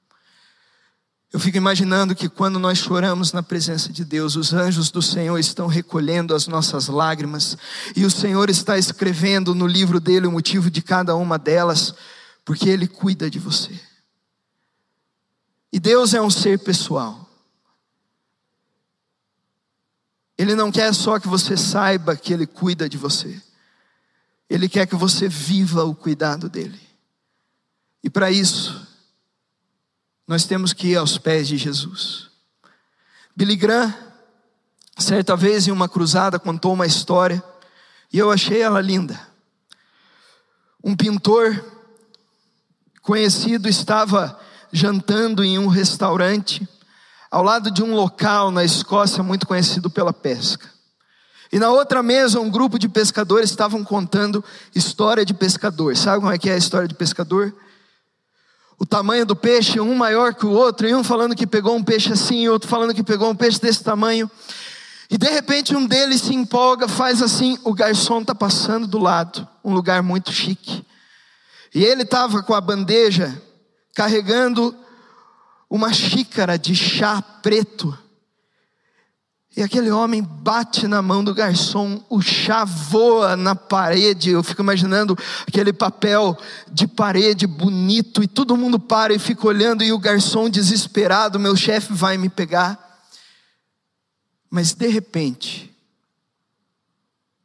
Eu 1.29 1.41
fico 1.41 1.57
imaginando 1.57 2.15
que 2.15 2.29
quando 2.29 2.57
nós 2.57 2.77
choramos 2.77 3.33
na 3.33 3.43
presença 3.43 3.91
de 3.91 4.05
Deus, 4.05 4.37
os 4.37 4.53
anjos 4.53 4.89
do 4.89 5.01
Senhor 5.01 5.37
estão 5.37 5.67
recolhendo 5.67 6.33
as 6.33 6.47
nossas 6.47 6.87
lágrimas, 6.87 7.57
e 7.93 8.05
o 8.05 8.09
Senhor 8.09 8.49
está 8.49 8.77
escrevendo 8.77 9.53
no 9.53 9.67
livro 9.67 9.99
dele 9.99 10.25
o 10.25 10.31
motivo 10.31 10.71
de 10.71 10.81
cada 10.81 11.17
uma 11.17 11.37
delas, 11.37 11.93
porque 12.45 12.69
Ele 12.69 12.87
cuida 12.87 13.29
de 13.29 13.39
você. 13.39 13.77
E 15.69 15.81
Deus 15.81 16.13
é 16.13 16.21
um 16.21 16.29
ser 16.29 16.59
pessoal. 16.59 17.27
Ele 20.41 20.55
não 20.55 20.71
quer 20.71 20.91
só 20.91 21.19
que 21.19 21.27
você 21.27 21.55
saiba 21.55 22.15
que 22.15 22.33
Ele 22.33 22.47
cuida 22.47 22.89
de 22.89 22.97
você, 22.97 23.39
Ele 24.49 24.67
quer 24.67 24.87
que 24.87 24.95
você 24.95 25.27
viva 25.27 25.83
o 25.83 25.93
cuidado 25.93 26.49
dEle. 26.49 26.81
E 28.03 28.09
para 28.09 28.31
isso, 28.31 28.87
nós 30.27 30.43
temos 30.43 30.73
que 30.73 30.87
ir 30.87 30.95
aos 30.95 31.19
pés 31.19 31.47
de 31.47 31.57
Jesus. 31.57 32.27
Billy 33.35 33.55
Graham, 33.55 33.93
certa 34.97 35.35
vez 35.35 35.67
em 35.67 35.71
uma 35.71 35.87
cruzada, 35.87 36.39
contou 36.39 36.73
uma 36.73 36.87
história, 36.87 37.43
e 38.11 38.17
eu 38.17 38.31
achei 38.31 38.63
ela 38.63 38.81
linda. 38.81 39.19
Um 40.83 40.95
pintor 40.95 41.63
conhecido 43.03 43.69
estava 43.69 44.39
jantando 44.73 45.43
em 45.43 45.59
um 45.59 45.67
restaurante, 45.67 46.67
ao 47.31 47.41
lado 47.41 47.71
de 47.71 47.81
um 47.81 47.95
local 47.95 48.51
na 48.51 48.61
Escócia 48.65 49.23
muito 49.23 49.47
conhecido 49.47 49.89
pela 49.89 50.11
pesca. 50.11 50.69
E 51.49 51.57
na 51.57 51.69
outra 51.69 52.03
mesa, 52.03 52.39
um 52.41 52.49
grupo 52.49 52.77
de 52.77 52.89
pescadores 52.89 53.49
estavam 53.49 53.83
contando 53.83 54.43
história 54.75 55.25
de 55.25 55.33
pescador. 55.33 55.95
Sabe 55.95 56.19
como 56.19 56.31
é 56.31 56.37
que 56.37 56.49
é 56.49 56.53
a 56.53 56.57
história 56.57 56.87
de 56.87 56.93
pescador? 56.93 57.55
O 58.77 58.85
tamanho 58.85 59.25
do 59.25 59.35
peixe, 59.35 59.79
um 59.79 59.95
maior 59.95 60.33
que 60.33 60.45
o 60.45 60.51
outro, 60.51 60.87
e 60.87 60.93
um 60.93 61.03
falando 61.03 61.35
que 61.35 61.47
pegou 61.47 61.75
um 61.75 61.83
peixe 61.83 62.11
assim, 62.11 62.43
e 62.43 62.49
outro 62.49 62.67
falando 62.67 62.93
que 62.93 63.03
pegou 63.03 63.29
um 63.29 63.35
peixe 63.35 63.59
desse 63.59 63.83
tamanho. 63.83 64.29
E 65.09 65.17
de 65.17 65.29
repente 65.29 65.75
um 65.75 65.85
deles 65.85 66.21
se 66.21 66.33
empolga, 66.33 66.87
faz 66.87 67.21
assim, 67.21 67.57
o 67.63 67.73
garçom 67.73 68.21
está 68.21 68.33
passando 68.33 68.87
do 68.87 68.97
lado, 68.97 69.47
um 69.63 69.73
lugar 69.73 70.01
muito 70.01 70.31
chique. 70.31 70.85
E 71.75 71.83
ele 71.83 72.03
estava 72.03 72.41
com 72.43 72.53
a 72.53 72.61
bandeja 72.61 73.41
carregando 73.93 74.75
uma 75.71 75.93
xícara 75.93 76.59
de 76.59 76.75
chá 76.75 77.21
preto. 77.21 77.97
E 79.55 79.63
aquele 79.63 79.89
homem 79.89 80.21
bate 80.21 80.85
na 80.85 81.01
mão 81.01 81.23
do 81.23 81.33
garçom, 81.33 82.03
o 82.09 82.21
chá 82.21 82.65
voa 82.65 83.37
na 83.37 83.55
parede. 83.55 84.31
Eu 84.31 84.43
fico 84.43 84.61
imaginando 84.61 85.17
aquele 85.47 85.71
papel 85.71 86.37
de 86.69 86.87
parede 86.87 87.47
bonito, 87.47 88.21
e 88.21 88.27
todo 88.27 88.57
mundo 88.57 88.77
para 88.77 89.13
e 89.13 89.19
fica 89.19 89.47
olhando, 89.47 89.81
e 89.81 89.93
o 89.93 89.99
garçom 89.99 90.49
desesperado: 90.49 91.39
meu 91.39 91.55
chefe 91.55 91.93
vai 91.93 92.17
me 92.17 92.27
pegar. 92.27 93.07
Mas 94.49 94.73
de 94.73 94.87
repente, 94.87 95.73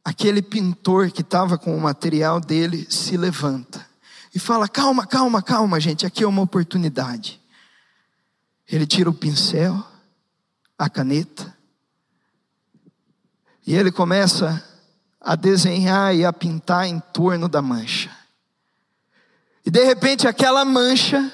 aquele 0.03 0.41
pintor 0.41 1.11
que 1.11 1.21
estava 1.21 1.57
com 1.57 1.75
o 1.75 1.79
material 1.79 2.41
dele 2.41 2.85
se 2.89 3.15
levanta 3.15 3.85
e 4.35 4.39
fala: 4.39 4.67
calma, 4.67 5.07
calma, 5.07 5.41
calma, 5.41 5.79
gente, 5.79 6.05
aqui 6.05 6.25
é 6.25 6.27
uma 6.27 6.41
oportunidade. 6.41 7.39
Ele 8.69 8.85
tira 8.85 9.09
o 9.09 9.13
pincel, 9.13 9.85
a 10.77 10.89
caneta, 10.89 11.55
e 13.65 13.75
ele 13.75 13.91
começa 13.91 14.63
a 15.19 15.35
desenhar 15.35 16.15
e 16.15 16.23
a 16.23 16.31
pintar 16.31 16.87
em 16.87 16.99
torno 16.99 17.49
da 17.49 17.61
mancha. 17.61 18.15
E 19.65 19.69
de 19.69 19.83
repente 19.83 20.25
aquela 20.25 20.63
mancha 20.63 21.31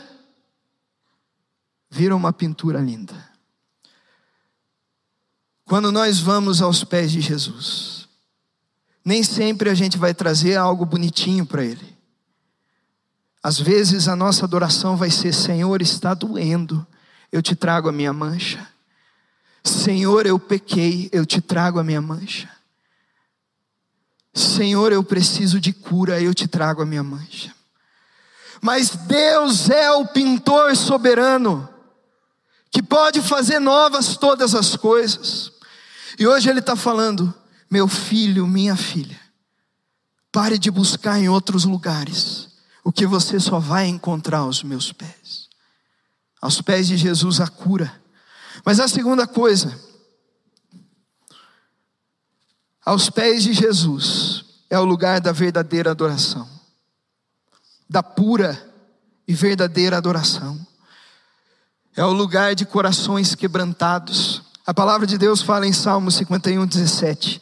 vira 1.91 2.15
uma 2.15 2.33
pintura 2.33 2.79
linda. 2.79 3.13
Quando 5.63 5.91
nós 5.91 6.19
vamos 6.19 6.59
aos 6.59 6.83
pés 6.83 7.11
de 7.11 7.21
Jesus, 7.21 8.09
nem 9.05 9.23
sempre 9.23 9.69
a 9.69 9.75
gente 9.75 9.97
vai 9.97 10.13
trazer 10.13 10.55
algo 10.55 10.85
bonitinho 10.85 11.45
para 11.45 11.63
Ele. 11.63 11.95
Às 13.43 13.59
vezes 13.59 14.07
a 14.07 14.15
nossa 14.15 14.45
adoração 14.45 14.97
vai 14.97 15.11
ser: 15.11 15.33
Senhor, 15.33 15.81
está 15.81 16.13
doendo, 16.13 16.85
eu 17.33 17.41
te 17.41 17.55
trago 17.55 17.89
a 17.89 17.91
minha 17.91 18.13
mancha. 18.13 18.69
Senhor, 19.63 20.27
eu 20.27 20.37
pequei, 20.37 21.09
eu 21.11 21.25
te 21.25 21.41
trago 21.41 21.79
a 21.79 21.83
minha 21.83 21.99
mancha. 21.99 22.47
Senhor, 24.31 24.91
eu 24.91 25.03
preciso 25.03 25.59
de 25.59 25.73
cura, 25.73 26.21
eu 26.21 26.31
te 26.31 26.47
trago 26.47 26.83
a 26.83 26.85
minha 26.85 27.01
mancha. 27.01 27.51
Mas 28.61 28.91
Deus 28.91 29.67
é 29.71 29.91
o 29.91 30.05
pintor 30.05 30.75
soberano, 30.75 31.67
que 32.69 32.83
pode 32.83 33.19
fazer 33.19 33.57
novas 33.57 34.15
todas 34.15 34.53
as 34.53 34.75
coisas. 34.75 35.51
E 36.19 36.27
hoje 36.27 36.51
Ele 36.51 36.59
está 36.59 36.75
falando: 36.75 37.33
meu 37.67 37.87
filho, 37.87 38.45
minha 38.45 38.75
filha, 38.75 39.19
pare 40.31 40.59
de 40.59 40.69
buscar 40.69 41.19
em 41.19 41.29
outros 41.29 41.65
lugares 41.65 42.49
o 42.83 42.91
que 42.91 43.07
você 43.07 43.39
só 43.39 43.57
vai 43.57 43.87
encontrar 43.87 44.39
aos 44.39 44.61
meus 44.61 44.91
pés. 44.91 45.42
Aos 46.43 46.59
pés 46.59 46.87
de 46.87 46.97
Jesus 46.97 47.39
a 47.39 47.47
cura. 47.47 47.89
Mas 48.65 48.77
a 48.77 48.85
segunda 48.89 49.25
coisa, 49.25 49.79
aos 52.85 53.09
pés 53.09 53.43
de 53.43 53.53
Jesus 53.53 54.43
é 54.69 54.77
o 54.77 54.83
lugar 54.83 55.21
da 55.21 55.31
verdadeira 55.31 55.91
adoração, 55.91 56.45
da 57.89 58.03
pura 58.03 58.61
e 59.25 59.33
verdadeira 59.33 59.95
adoração. 59.95 60.59
É 61.95 62.03
o 62.03 62.11
lugar 62.11 62.55
de 62.55 62.65
corações 62.65 63.33
quebrantados. 63.35 64.41
A 64.65 64.73
palavra 64.73 65.07
de 65.07 65.17
Deus 65.17 65.41
fala 65.41 65.65
em 65.65 65.71
Salmo 65.71 66.11
51, 66.11 66.67
17. 66.67 67.41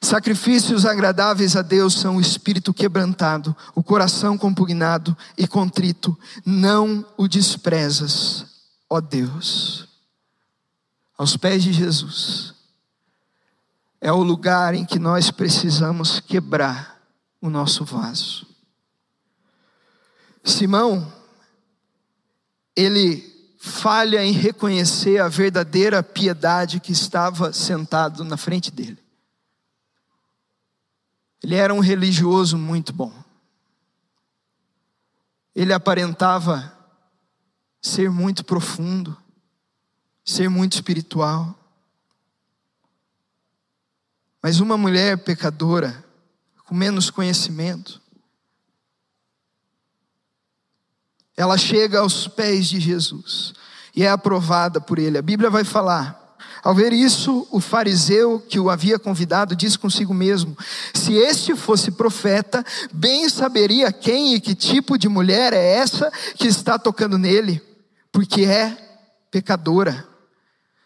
Sacrifícios 0.00 0.86
agradáveis 0.86 1.56
a 1.56 1.62
Deus 1.62 1.94
são 1.94 2.16
o 2.16 2.20
espírito 2.20 2.72
quebrantado, 2.72 3.54
o 3.74 3.82
coração 3.82 4.38
compugnado 4.38 5.16
e 5.36 5.46
contrito. 5.46 6.16
Não 6.46 7.04
o 7.16 7.26
desprezas, 7.26 8.46
ó 8.88 9.00
Deus. 9.00 9.88
Aos 11.16 11.36
pés 11.36 11.62
de 11.62 11.72
Jesus 11.72 12.54
é 14.00 14.12
o 14.12 14.22
lugar 14.22 14.74
em 14.74 14.84
que 14.84 14.98
nós 14.98 15.30
precisamos 15.30 16.20
quebrar 16.20 17.00
o 17.40 17.50
nosso 17.50 17.84
vaso. 17.84 18.46
Simão, 20.44 21.12
ele 22.76 23.24
falha 23.58 24.24
em 24.24 24.32
reconhecer 24.32 25.20
a 25.20 25.28
verdadeira 25.28 26.02
piedade 26.02 26.78
que 26.78 26.92
estava 26.92 27.52
sentado 27.52 28.24
na 28.24 28.36
frente 28.36 28.70
dele. 28.70 28.98
Ele 31.42 31.54
era 31.54 31.72
um 31.72 31.80
religioso 31.80 32.58
muito 32.58 32.92
bom. 32.92 33.12
Ele 35.54 35.72
aparentava 35.72 36.76
ser 37.80 38.10
muito 38.10 38.44
profundo, 38.44 39.16
ser 40.24 40.48
muito 40.48 40.74
espiritual. 40.74 41.54
Mas 44.42 44.60
uma 44.60 44.76
mulher 44.76 45.18
pecadora, 45.18 46.04
com 46.64 46.74
menos 46.74 47.10
conhecimento, 47.10 48.00
ela 51.36 51.56
chega 51.56 52.00
aos 52.00 52.26
pés 52.26 52.68
de 52.68 52.80
Jesus 52.80 53.54
e 53.94 54.02
é 54.02 54.10
aprovada 54.10 54.80
por 54.80 54.98
ele. 54.98 55.18
A 55.18 55.22
Bíblia 55.22 55.48
vai 55.48 55.64
falar 55.64 56.17
ao 56.62 56.74
ver 56.74 56.92
isso, 56.92 57.46
o 57.50 57.60
fariseu 57.60 58.40
que 58.40 58.58
o 58.58 58.68
havia 58.68 58.98
convidado 58.98 59.54
disse 59.54 59.78
consigo 59.78 60.12
mesmo: 60.12 60.56
Se 60.94 61.14
este 61.14 61.54
fosse 61.54 61.90
profeta, 61.90 62.64
bem 62.92 63.28
saberia 63.28 63.92
quem 63.92 64.34
e 64.34 64.40
que 64.40 64.54
tipo 64.54 64.98
de 64.98 65.08
mulher 65.08 65.52
é 65.52 65.74
essa 65.74 66.10
que 66.36 66.46
está 66.46 66.78
tocando 66.78 67.18
nele, 67.18 67.62
porque 68.10 68.42
é 68.42 68.76
pecadora. 69.30 70.06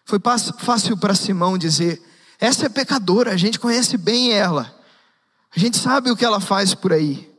Foi 0.04 0.20
fácil 0.58 0.96
para 0.96 1.14
Simão 1.14 1.56
dizer: 1.56 2.02
Essa 2.38 2.66
é 2.66 2.68
pecadora, 2.68 3.32
a 3.32 3.36
gente 3.36 3.58
conhece 3.58 3.96
bem 3.96 4.32
ela, 4.32 4.74
a 5.54 5.58
gente 5.58 5.78
sabe 5.78 6.10
o 6.10 6.16
que 6.16 6.24
ela 6.24 6.40
faz 6.40 6.74
por 6.74 6.92
aí. 6.92 7.30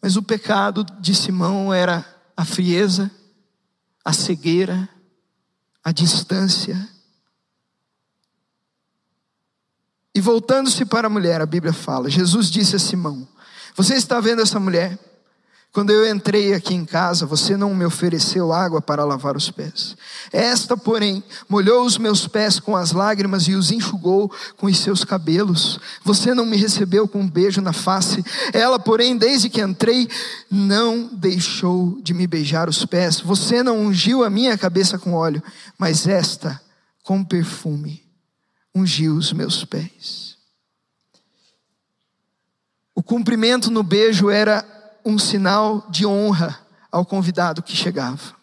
Mas 0.00 0.16
o 0.16 0.22
pecado 0.22 0.84
de 1.00 1.14
Simão 1.14 1.72
era 1.72 2.04
a 2.36 2.44
frieza, 2.44 3.10
a 4.04 4.12
cegueira, 4.12 4.88
a 5.86 5.92
distância. 5.92 6.76
E 10.12 10.20
voltando-se 10.20 10.84
para 10.84 11.06
a 11.06 11.10
mulher, 11.10 11.40
a 11.40 11.46
Bíblia 11.46 11.72
fala: 11.72 12.10
Jesus 12.10 12.50
disse 12.50 12.74
a 12.74 12.78
Simão: 12.80 13.28
Você 13.76 13.94
está 13.94 14.18
vendo 14.18 14.42
essa 14.42 14.58
mulher? 14.58 14.98
Quando 15.76 15.90
eu 15.90 16.10
entrei 16.10 16.54
aqui 16.54 16.72
em 16.72 16.86
casa, 16.86 17.26
você 17.26 17.54
não 17.54 17.74
me 17.74 17.84
ofereceu 17.84 18.50
água 18.50 18.80
para 18.80 19.04
lavar 19.04 19.36
os 19.36 19.50
pés. 19.50 19.94
Esta, 20.32 20.74
porém, 20.74 21.22
molhou 21.46 21.84
os 21.84 21.98
meus 21.98 22.26
pés 22.26 22.58
com 22.58 22.74
as 22.74 22.92
lágrimas 22.92 23.46
e 23.46 23.52
os 23.52 23.70
enxugou 23.70 24.32
com 24.56 24.68
os 24.68 24.78
seus 24.78 25.04
cabelos. 25.04 25.78
Você 26.02 26.32
não 26.32 26.46
me 26.46 26.56
recebeu 26.56 27.06
com 27.06 27.20
um 27.20 27.28
beijo 27.28 27.60
na 27.60 27.74
face. 27.74 28.24
Ela, 28.54 28.78
porém, 28.78 29.18
desde 29.18 29.50
que 29.50 29.60
entrei, 29.60 30.08
não 30.50 31.10
deixou 31.12 32.00
de 32.00 32.14
me 32.14 32.26
beijar 32.26 32.70
os 32.70 32.86
pés. 32.86 33.20
Você 33.20 33.62
não 33.62 33.78
ungiu 33.78 34.24
a 34.24 34.30
minha 34.30 34.56
cabeça 34.56 34.98
com 34.98 35.12
óleo, 35.12 35.42
mas 35.76 36.06
esta, 36.06 36.58
com 37.02 37.22
perfume, 37.22 38.02
ungiu 38.74 39.14
os 39.14 39.30
meus 39.30 39.62
pés. 39.62 40.38
O 42.94 43.02
cumprimento 43.02 43.70
no 43.70 43.82
beijo 43.82 44.30
era 44.30 44.75
um 45.06 45.20
sinal 45.20 45.86
de 45.88 46.04
honra 46.04 46.60
ao 46.90 47.06
convidado 47.06 47.62
que 47.62 47.76
chegava. 47.76 48.34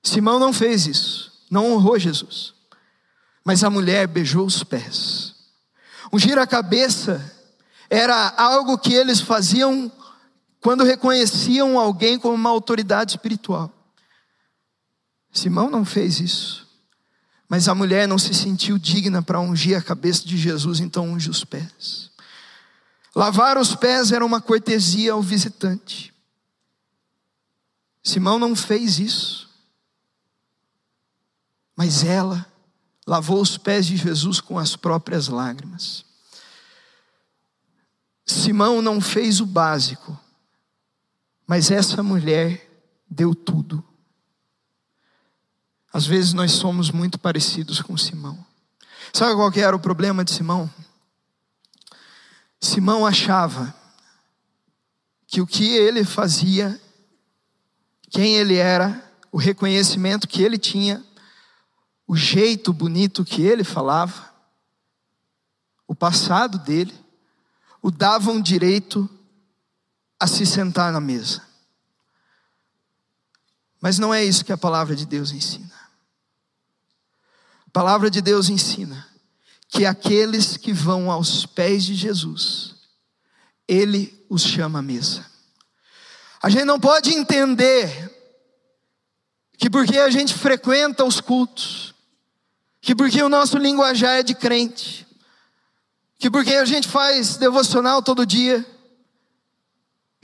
Simão 0.00 0.38
não 0.38 0.52
fez 0.52 0.86
isso, 0.86 1.32
não 1.50 1.72
honrou 1.72 1.98
Jesus. 1.98 2.54
Mas 3.44 3.64
a 3.64 3.68
mulher 3.68 4.06
beijou 4.06 4.46
os 4.46 4.62
pés. 4.62 5.34
Ungir 6.12 6.38
a 6.38 6.46
cabeça 6.46 7.34
era 7.90 8.28
algo 8.36 8.78
que 8.78 8.94
eles 8.94 9.20
faziam 9.20 9.90
quando 10.60 10.84
reconheciam 10.84 11.76
alguém 11.76 12.16
como 12.16 12.34
uma 12.34 12.50
autoridade 12.50 13.12
espiritual. 13.12 13.72
Simão 15.32 15.68
não 15.68 15.84
fez 15.84 16.20
isso. 16.20 16.68
Mas 17.48 17.66
a 17.66 17.74
mulher 17.74 18.06
não 18.06 18.18
se 18.18 18.32
sentiu 18.32 18.78
digna 18.78 19.22
para 19.22 19.40
ungir 19.40 19.76
a 19.76 19.82
cabeça 19.82 20.24
de 20.24 20.36
Jesus, 20.36 20.78
então 20.78 21.08
unge 21.08 21.28
os 21.28 21.44
pés. 21.44 22.10
Lavar 23.14 23.58
os 23.58 23.74
pés 23.74 24.12
era 24.12 24.24
uma 24.24 24.40
cortesia 24.40 25.12
ao 25.12 25.22
visitante. 25.22 26.14
Simão 28.02 28.38
não 28.38 28.54
fez 28.54 28.98
isso. 28.98 29.50
Mas 31.76 32.04
ela 32.04 32.46
lavou 33.06 33.40
os 33.40 33.58
pés 33.58 33.86
de 33.86 33.96
Jesus 33.96 34.40
com 34.40 34.58
as 34.58 34.76
próprias 34.76 35.28
lágrimas. 35.28 36.04
Simão 38.24 38.80
não 38.80 39.00
fez 39.00 39.40
o 39.40 39.46
básico, 39.46 40.18
mas 41.46 41.70
essa 41.70 42.02
mulher 42.02 42.70
deu 43.08 43.34
tudo. 43.34 43.82
Às 45.92 46.06
vezes 46.06 46.32
nós 46.32 46.52
somos 46.52 46.92
muito 46.92 47.18
parecidos 47.18 47.82
com 47.82 47.96
Simão. 47.96 48.46
Sabe 49.12 49.34
qual 49.34 49.50
que 49.50 49.60
era 49.60 49.74
o 49.74 49.80
problema 49.80 50.24
de 50.24 50.30
Simão? 50.30 50.70
Simão 52.60 53.06
achava 53.06 53.74
que 55.26 55.40
o 55.40 55.46
que 55.46 55.74
ele 55.74 56.04
fazia 56.04 56.78
quem 58.10 58.34
ele 58.36 58.56
era, 58.56 59.08
o 59.30 59.38
reconhecimento 59.38 60.26
que 60.26 60.42
ele 60.42 60.58
tinha, 60.58 61.02
o 62.06 62.16
jeito 62.16 62.72
bonito 62.72 63.24
que 63.24 63.42
ele 63.42 63.62
falava, 63.62 64.28
o 65.86 65.94
passado 65.94 66.58
dele, 66.58 66.92
o 67.80 67.90
davam 67.90 68.40
direito 68.40 69.08
a 70.18 70.26
se 70.26 70.44
sentar 70.44 70.92
na 70.92 71.00
mesa. 71.00 71.42
Mas 73.80 73.98
não 73.98 74.12
é 74.12 74.22
isso 74.24 74.44
que 74.44 74.52
a 74.52 74.58
palavra 74.58 74.94
de 74.94 75.06
Deus 75.06 75.30
ensina. 75.30 75.72
A 77.66 77.70
palavra 77.72 78.10
de 78.10 78.20
Deus 78.20 78.50
ensina 78.50 79.08
que 79.70 79.86
aqueles 79.86 80.56
que 80.56 80.72
vão 80.72 81.10
aos 81.10 81.46
pés 81.46 81.84
de 81.84 81.94
Jesus, 81.94 82.74
Ele 83.68 84.26
os 84.28 84.42
chama 84.42 84.80
à 84.80 84.82
mesa. 84.82 85.24
A 86.42 86.50
gente 86.50 86.64
não 86.64 86.80
pode 86.80 87.12
entender 87.14 88.10
que 89.56 89.70
porque 89.70 89.98
a 89.98 90.10
gente 90.10 90.34
frequenta 90.34 91.04
os 91.04 91.20
cultos, 91.20 91.94
que 92.80 92.94
porque 92.94 93.22
o 93.22 93.28
nosso 93.28 93.58
linguajar 93.58 94.18
é 94.18 94.22
de 94.22 94.34
crente, 94.34 95.06
que 96.18 96.30
porque 96.30 96.54
a 96.54 96.64
gente 96.64 96.88
faz 96.88 97.36
devocional 97.36 98.02
todo 98.02 98.26
dia, 98.26 98.66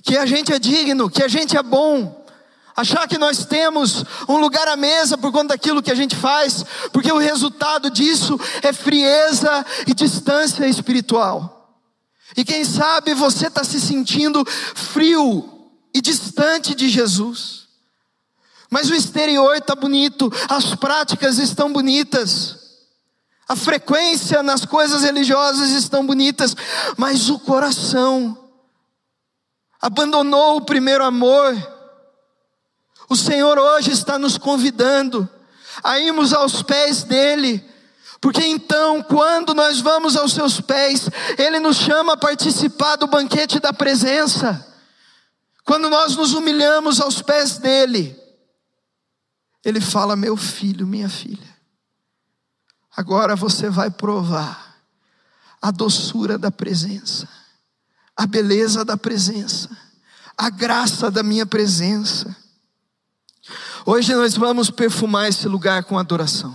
que 0.03 0.17
a 0.17 0.27
gente 0.27 0.53
é 0.53 0.59
digno, 0.59 1.09
que 1.09 1.23
a 1.23 1.29
gente 1.29 1.57
é 1.57 1.63
bom, 1.63 2.26
achar 2.77 3.09
que 3.09 3.17
nós 3.17 3.47
temos 3.47 4.05
um 4.29 4.37
lugar 4.37 4.69
à 4.69 4.77
mesa 4.77 5.17
por 5.17 5.33
conta 5.33 5.55
daquilo 5.55 5.83
que 5.83 5.91
a 5.91 5.95
gente 5.95 6.15
faz, 6.15 6.63
porque 6.93 7.11
o 7.11 7.19
resultado 7.19 7.91
disso 7.91 8.39
é 8.63 8.73
frieza 8.73 9.65
e 9.87 9.95
distância 9.95 10.69
espiritual. 10.69 11.75
E 12.37 12.45
quem 12.45 12.65
sabe 12.65 13.15
você 13.15 13.47
está 13.47 13.65
se 13.65 13.81
sentindo 13.81 14.45
frio 14.75 15.71
e 15.95 16.03
distante 16.03 16.75
de 16.75 16.89
Jesus, 16.91 17.67
mas 18.71 18.91
o 18.91 18.95
exterior 18.95 19.57
está 19.57 19.75
bonito, 19.75 20.31
as 20.49 20.75
práticas 20.75 21.39
estão 21.39 21.73
bonitas. 21.73 22.67
A 23.49 23.55
frequência 23.55 24.43
nas 24.43 24.65
coisas 24.65 25.03
religiosas 25.03 25.71
estão 25.71 26.05
bonitas, 26.05 26.55
mas 26.97 27.31
o 27.31 27.39
coração 27.39 28.37
abandonou 29.81 30.57
o 30.57 30.65
primeiro 30.65 31.05
amor 31.05 31.55
o 33.09 33.17
Senhor 33.17 33.59
hoje 33.59 33.91
está 33.91 34.19
nos 34.19 34.37
convidando 34.37 35.29
a 35.83 35.99
irmos 35.99 36.33
aos 36.33 36.63
pés 36.63 37.05
dEle, 37.05 37.65
porque 38.21 38.45
então, 38.45 39.03
quando 39.03 39.55
nós 39.55 39.81
vamos 39.81 40.17
aos 40.17 40.33
seus 40.33 40.61
pés, 40.61 41.09
Ele 41.39 41.61
nos 41.61 41.77
chama 41.77 42.15
a 42.15 42.17
participar 42.17 42.97
do 42.97 43.07
banquete 43.07 43.61
da 43.61 43.73
presença. 43.73 44.67
Quando 45.65 45.91
nós 45.91 46.17
nos 46.17 46.33
humilhamos 46.33 47.01
aos 47.01 47.21
pés 47.21 47.59
dEle, 47.59 48.19
Ele 49.65 49.81
fala: 49.81 50.17
Meu 50.17 50.37
filho, 50.37 50.87
minha 50.87 51.09
filha, 51.09 51.57
agora 52.97 53.37
você 53.37 53.69
vai 53.69 53.91
provar 53.91 54.77
a 55.61 55.71
doçura 55.71 56.39
da 56.39 56.51
presença, 56.51 57.29
a 58.17 58.27
beleza 58.27 58.85
da 58.85 58.97
presença, 58.97 59.69
a 60.37 60.49
graça 60.49 61.11
da 61.11 61.23
minha 61.23 61.47
presença. 61.47 62.46
Hoje 63.89 64.13
nós 64.17 64.35
vamos 64.35 64.69
perfumar 64.69 65.29
esse 65.29 65.47
lugar 65.47 65.85
com 65.85 65.97
adoração. 65.97 66.53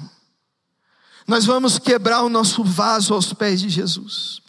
Nós 1.26 1.46
vamos 1.46 1.80
quebrar 1.80 2.24
o 2.24 2.30
nosso 2.30 2.62
vaso 2.62 3.14
aos 3.14 3.32
pés 3.32 3.62
de 3.62 3.70
Jesus. 3.70 4.42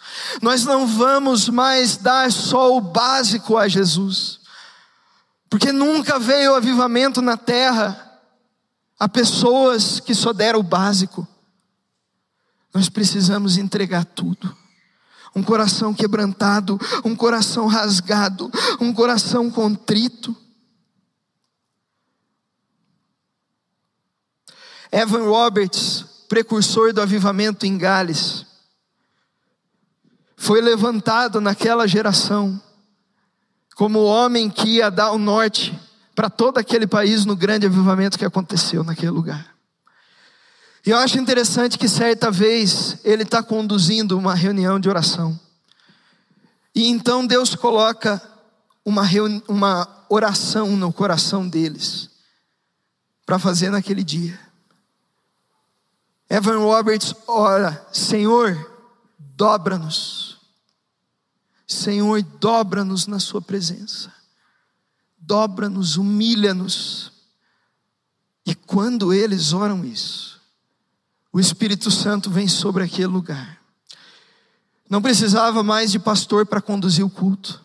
Nós 0.42 0.64
não 0.64 0.84
vamos 0.84 1.48
mais 1.48 1.96
dar 1.96 2.32
só 2.32 2.76
o 2.76 2.80
básico 2.80 3.56
a 3.56 3.68
Jesus. 3.68 4.40
Porque 5.48 5.70
nunca 5.70 6.18
veio 6.18 6.56
avivamento 6.56 7.22
na 7.22 7.36
terra 7.36 8.20
a 8.98 9.08
pessoas 9.08 10.00
que 10.00 10.12
só 10.12 10.32
deram 10.32 10.58
o 10.58 10.64
básico. 10.64 11.24
Nós 12.74 12.88
precisamos 12.88 13.58
entregar 13.58 14.04
tudo. 14.04 14.56
Um 15.36 15.42
coração 15.44 15.94
quebrantado, 15.94 16.80
um 17.04 17.14
coração 17.14 17.68
rasgado, 17.68 18.50
um 18.80 18.92
coração 18.92 19.48
contrito. 19.48 20.36
Evan 24.92 25.24
Roberts, 25.24 26.04
precursor 26.28 26.92
do 26.92 27.00
avivamento 27.00 27.64
em 27.64 27.78
Gales, 27.78 28.44
foi 30.36 30.60
levantado 30.60 31.40
naquela 31.40 31.88
geração 31.88 32.60
como 33.74 34.00
o 34.00 34.04
homem 34.04 34.50
que 34.50 34.68
ia 34.68 34.90
dar 34.90 35.12
o 35.12 35.18
norte 35.18 35.76
para 36.14 36.28
todo 36.28 36.58
aquele 36.58 36.86
país 36.86 37.24
no 37.24 37.34
grande 37.34 37.64
avivamento 37.64 38.18
que 38.18 38.24
aconteceu 38.24 38.84
naquele 38.84 39.10
lugar. 39.10 39.56
E 40.84 40.90
eu 40.90 40.98
acho 40.98 41.18
interessante 41.18 41.78
que 41.78 41.88
certa 41.88 42.30
vez 42.30 42.98
ele 43.02 43.22
está 43.22 43.42
conduzindo 43.42 44.18
uma 44.18 44.34
reunião 44.34 44.78
de 44.78 44.88
oração. 44.88 45.38
E 46.74 46.88
então 46.88 47.26
Deus 47.26 47.54
coloca 47.54 48.20
uma, 48.84 49.02
uma 49.48 50.04
oração 50.08 50.76
no 50.76 50.92
coração 50.92 51.48
deles 51.48 52.10
para 53.24 53.38
fazer 53.38 53.70
naquele 53.70 54.02
dia. 54.02 54.51
Evan 56.32 56.60
Roberts 56.60 57.14
ora: 57.28 57.86
Senhor, 57.92 58.56
dobra-nos. 59.18 60.38
Senhor, 61.66 62.22
dobra-nos 62.22 63.06
na 63.06 63.18
Sua 63.18 63.42
presença. 63.42 64.10
Dobra-nos, 65.18 65.98
humilha-nos. 65.98 67.12
E 68.46 68.54
quando 68.54 69.12
eles 69.12 69.52
oram 69.52 69.84
isso, 69.84 70.40
o 71.30 71.38
Espírito 71.38 71.90
Santo 71.90 72.30
vem 72.30 72.48
sobre 72.48 72.82
aquele 72.82 73.08
lugar. 73.08 73.60
Não 74.88 75.02
precisava 75.02 75.62
mais 75.62 75.92
de 75.92 75.98
pastor 75.98 76.46
para 76.46 76.62
conduzir 76.62 77.04
o 77.04 77.10
culto. 77.10 77.62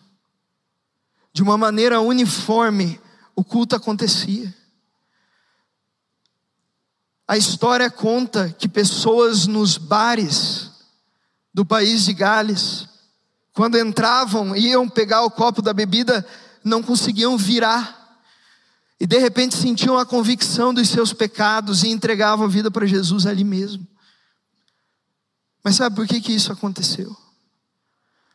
De 1.32 1.42
uma 1.42 1.56
maneira 1.56 2.02
uniforme, 2.02 3.00
o 3.34 3.42
culto 3.42 3.74
acontecia. 3.74 4.54
A 7.28 7.36
história 7.36 7.90
conta 7.90 8.48
que 8.48 8.66
pessoas 8.66 9.46
nos 9.46 9.76
bares 9.76 10.70
do 11.52 11.62
país 11.62 12.06
de 12.06 12.14
Gales, 12.14 12.88
quando 13.52 13.78
entravam, 13.78 14.56
iam 14.56 14.88
pegar 14.88 15.22
o 15.22 15.30
copo 15.30 15.60
da 15.60 15.74
bebida, 15.74 16.26
não 16.64 16.82
conseguiam 16.82 17.36
virar. 17.36 18.22
E 18.98 19.06
de 19.06 19.18
repente 19.18 19.56
sentiam 19.56 19.98
a 19.98 20.06
convicção 20.06 20.72
dos 20.72 20.88
seus 20.88 21.12
pecados 21.12 21.82
e 21.82 21.88
entregavam 21.88 22.46
a 22.46 22.48
vida 22.48 22.70
para 22.70 22.86
Jesus 22.86 23.26
ali 23.26 23.44
mesmo. 23.44 23.86
Mas 25.62 25.76
sabe 25.76 25.96
por 25.96 26.06
que, 26.06 26.22
que 26.22 26.32
isso 26.32 26.50
aconteceu? 26.50 27.14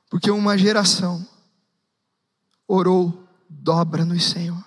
Porque 0.07 0.29
uma 0.29 0.55
geração 0.55 1.27
orou, 2.67 3.27
dobra-nos, 3.49 4.23
Senhor. 4.23 4.63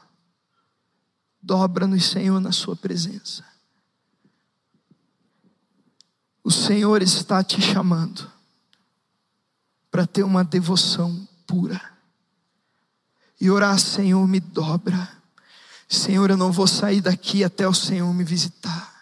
Dobra-nos, 1.40 2.04
Senhor, 2.06 2.40
na 2.40 2.50
Sua 2.50 2.74
presença. 2.74 3.55
O 6.46 6.50
Senhor 6.52 7.02
está 7.02 7.42
te 7.42 7.60
chamando 7.60 8.30
para 9.90 10.06
ter 10.06 10.22
uma 10.22 10.44
devoção 10.44 11.26
pura 11.44 11.82
e 13.40 13.50
orar, 13.50 13.76
Senhor, 13.80 14.24
me 14.28 14.38
dobra. 14.38 15.10
Senhor, 15.88 16.30
eu 16.30 16.36
não 16.36 16.52
vou 16.52 16.68
sair 16.68 17.00
daqui 17.00 17.42
até 17.42 17.66
o 17.66 17.74
Senhor 17.74 18.14
me 18.14 18.22
visitar. 18.22 18.94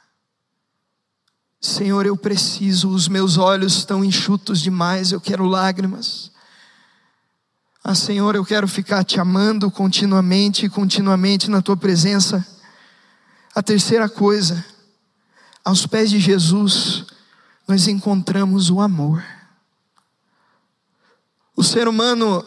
Senhor, 1.60 2.06
eu 2.06 2.16
preciso, 2.16 2.88
os 2.88 3.08
meus 3.08 3.36
olhos 3.36 3.76
estão 3.76 4.02
enxutos 4.02 4.62
demais, 4.62 5.12
eu 5.12 5.20
quero 5.20 5.44
lágrimas. 5.44 6.32
Ah, 7.84 7.94
Senhor, 7.94 8.34
eu 8.34 8.44
quero 8.46 8.66
ficar 8.66 9.04
te 9.04 9.20
amando 9.20 9.70
continuamente 9.70 10.66
continuamente 10.70 11.50
na 11.50 11.60
tua 11.60 11.76
presença. 11.76 12.42
A 13.54 13.62
terceira 13.62 14.08
coisa, 14.08 14.64
aos 15.62 15.86
pés 15.86 16.08
de 16.08 16.18
Jesus, 16.18 17.04
nós 17.66 17.88
encontramos 17.88 18.70
o 18.70 18.80
amor. 18.80 19.24
O 21.56 21.62
ser 21.62 21.88
humano, 21.88 22.44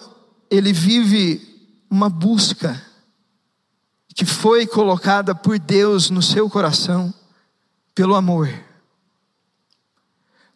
ele 0.50 0.72
vive 0.72 1.42
uma 1.90 2.10
busca 2.10 2.82
que 4.14 4.26
foi 4.26 4.66
colocada 4.68 5.34
por 5.34 5.58
Deus 5.58 6.10
no 6.10 6.22
seu 6.22 6.50
coração 6.50 7.14
pelo 7.96 8.16
amor. 8.16 8.50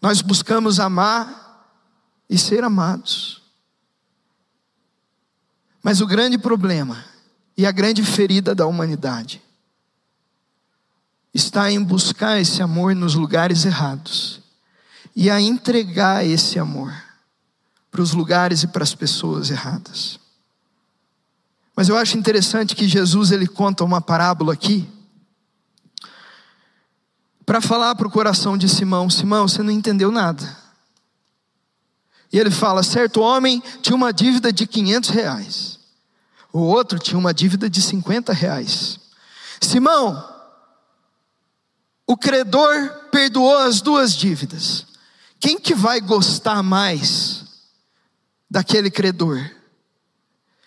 Nós 0.02 0.22
buscamos 0.22 0.80
amar 0.80 1.70
e 2.30 2.38
ser 2.38 2.64
amados. 2.64 3.42
Mas 5.84 6.02
o 6.02 6.08
grande 6.08 6.38
problema 6.38 7.04
e 7.58 7.66
a 7.66 7.72
grande 7.72 8.04
ferida 8.04 8.54
da 8.54 8.68
humanidade 8.68 9.42
está 11.34 11.72
em 11.72 11.82
buscar 11.82 12.40
esse 12.40 12.62
amor 12.62 12.94
nos 12.94 13.16
lugares 13.16 13.66
errados 13.66 14.41
e 15.16 15.30
a 15.30 15.40
entregar 15.40 16.26
esse 16.26 16.58
amor 16.58 16.94
para 17.90 18.02
os 18.02 18.14
lugares 18.14 18.64
e 18.64 18.68
para 18.68 18.84
as 18.84 18.96
pessoas 18.96 19.50
erradas. 19.50 20.20
Mas 21.76 21.90
eu 21.90 21.98
acho 21.98 22.18
interessante 22.18 22.76
que 22.76 22.88
Jesus 22.88 23.32
ele 23.32 23.48
conta 23.48 23.84
uma 23.84 24.02
parábola 24.02 24.54
aqui 24.54 24.88
para 27.46 27.60
falar 27.60 27.96
para 27.96 28.08
o 28.08 28.12
coração 28.12 28.58
de 28.58 28.70
Simão: 28.70 29.10
Simão, 29.10 29.48
você 29.48 29.62
não 29.62 29.72
entendeu 29.72 30.12
nada. 30.12 30.58
E 32.32 32.40
ele 32.40 32.52
fala: 32.52 32.84
certo 32.84 33.22
homem 33.22 33.62
tinha 33.82 33.96
uma 33.96 34.14
dívida 34.14 34.54
de 34.54 34.66
500 34.66 35.10
reais, 35.10 35.80
o 36.54 36.60
outro 36.60 37.00
tinha 37.00 37.18
uma 37.18 37.34
dívida 37.34 37.70
de 37.70 37.82
50 37.82 38.32
reais. 38.32 39.00
Simão, 39.60 40.24
o 42.08 42.18
credor 42.18 43.10
perdoou 43.12 43.58
as 43.58 43.82
duas 43.82 44.14
dívidas. 44.14 44.91
Quem 45.42 45.60
que 45.60 45.74
vai 45.74 46.00
gostar 46.00 46.62
mais 46.62 47.46
daquele 48.48 48.92
credor? 48.92 49.50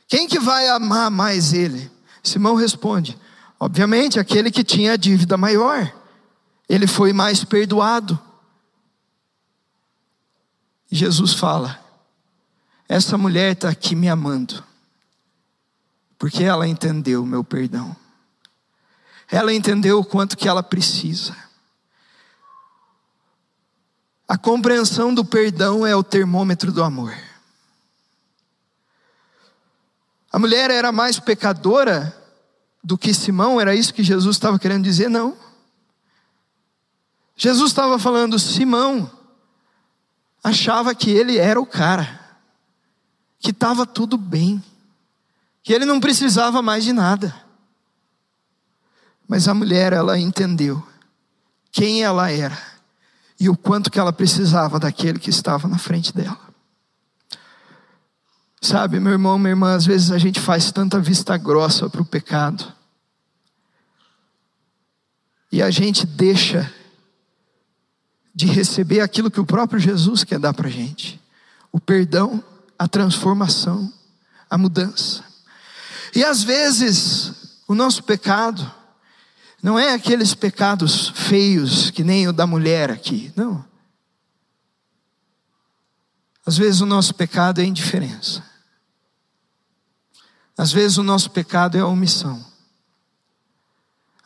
Quem 0.09 0.27
que 0.27 0.41
vai 0.41 0.69
amar 0.69 1.13
mais 1.13 1.53
ele? 1.53 1.89
Simão 2.25 2.57
responde: 2.57 3.17
obviamente, 3.59 4.19
aquele 4.19 4.51
que 4.51 4.65
tinha 4.65 4.95
a 4.95 4.97
dívida 4.97 5.37
maior. 5.37 5.95
Ele 6.69 6.89
foi 6.89 7.13
mais 7.13 7.45
perdoado. 7.45 8.21
Jesus 10.91 11.35
fala: 11.35 11.79
essa 12.89 13.17
mulher 13.17 13.53
está 13.53 13.69
aqui 13.69 13.95
me 13.95 14.09
amando, 14.09 14.65
porque 16.19 16.43
ela 16.43 16.67
entendeu 16.67 17.23
o 17.23 17.27
meu 17.27 17.45
perdão. 17.45 17.95
Ela 19.31 19.55
entendeu 19.55 20.01
o 20.01 20.05
quanto 20.05 20.37
que 20.37 20.49
ela 20.49 20.65
precisa. 20.65 21.45
A 24.27 24.39
compreensão 24.39 25.15
do 25.15 25.25
perdão 25.25 25.87
é 25.87 25.95
o 25.95 26.03
termômetro 26.03 26.73
do 26.73 26.83
amor. 26.83 27.15
A 30.33 30.39
mulher 30.39 30.71
era 30.71 30.91
mais 30.91 31.21
pecadora 31.21 32.17
do 32.83 32.99
que 32.99 33.15
Simão, 33.15 33.61
era 33.61 33.75
isso 33.75 33.95
que 33.95 34.03
Jesus 34.03 34.37
estava 34.37 34.59
querendo 34.59 34.83
dizer? 34.83 35.09
Não. 35.09 35.37
Jesus 37.37 37.71
estava 37.71 37.99
falando, 37.99 38.39
Simão 38.39 39.11
achava 40.43 40.95
que 40.95 41.11
ele 41.11 41.39
era 41.39 41.61
o 41.61 41.67
cara, 41.67 42.21
que 43.39 43.51
estava 43.51 43.87
tudo 43.87 44.17
bem, 44.17 44.63
que 45.63 45.73
ele 45.73 45.85
não 45.85 46.01
precisava 46.01 46.63
mais 46.63 46.85
de 46.85 46.93
nada. 46.93 47.35
Mas 49.29 49.49
a 49.49 49.55
mulher, 49.55 49.93
ela 49.93 50.19
entendeu 50.19 50.87
quem 51.71 52.03
ela 52.03 52.31
era 52.31 52.74
e 53.39 53.49
o 53.49 53.57
quanto 53.57 53.91
que 53.91 53.99
ela 53.99 54.13
precisava 54.13 54.79
daquele 54.79 55.19
que 55.19 55.31
estava 55.31 55.69
na 55.69 55.79
frente 55.79 56.15
dela. 56.15 56.39
Sabe, 58.61 58.99
meu 58.99 59.13
irmão, 59.13 59.39
minha 59.39 59.51
irmã, 59.51 59.75
às 59.75 59.85
vezes 59.85 60.11
a 60.11 60.19
gente 60.19 60.41
faz 60.41 60.73
tanta 60.73 60.99
vista 60.99 61.37
grossa 61.37 61.91
para 61.91 62.01
o 62.01 62.07
pecado. 62.07 62.73
E 65.53 65.63
a 65.63 65.71
gente 65.71 66.07
deixa 66.07 66.73
de 68.35 68.47
receber 68.47 69.01
aquilo 69.01 69.31
que 69.31 69.39
o 69.39 69.47
próprio 69.47 69.79
Jesus 69.79 70.25
quer 70.25 70.39
dar 70.39 70.55
para 70.55 70.69
a 70.69 70.71
gente: 70.71 71.21
o 71.71 71.79
perdão, 71.79 72.43
a 72.79 72.89
transformação, 72.89 73.93
a 74.49 74.57
mudança. 74.57 75.23
E 76.15 76.25
às 76.25 76.43
vezes, 76.43 77.61
o 77.69 77.75
nosso 77.75 78.03
pecado 78.03 78.73
não 79.65 79.79
é 79.79 79.95
aqueles 79.95 80.35
pecados 80.35 81.09
feios 81.09 81.91
que 81.91 82.05
nem 82.05 82.29
o 82.29 82.35
da 82.35 82.47
mulher 82.47 82.91
aqui, 82.91 83.33
não. 83.35 83.65
Às 86.45 86.59
vezes 86.59 86.83
o 86.83 86.87
nosso 86.87 87.15
pecado 87.15 87.63
é 87.63 87.65
indiferença. 87.65 88.45
Às 90.55 90.71
vezes 90.71 90.99
o 90.99 91.03
nosso 91.03 91.31
pecado 91.31 91.79
é 91.79 91.81
a 91.81 91.87
omissão. 91.87 92.45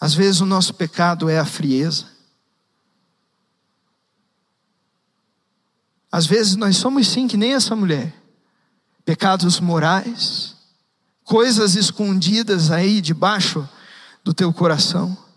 Às 0.01 0.13
vezes 0.13 0.41
o 0.41 0.45
nosso 0.45 0.75
pecado 0.75 1.29
é 1.29 1.39
a 1.39 1.45
frieza. 1.45 2.07
Às 6.11 6.27
vezes 6.27 6.57
nós 6.57 6.77
somos 6.77 7.07
sim 7.07 7.29
que 7.29 7.37
nem 7.37 7.55
essa 7.55 7.77
mulher. 7.77 8.13
Pecados 9.05 9.61
morais, 9.61 10.57
coisas 11.23 11.77
escondidas 11.77 12.73
aí 12.73 13.01
debaixo 13.01 13.69
do 14.25 14.35
teu 14.35 14.53
coração. 14.53 15.28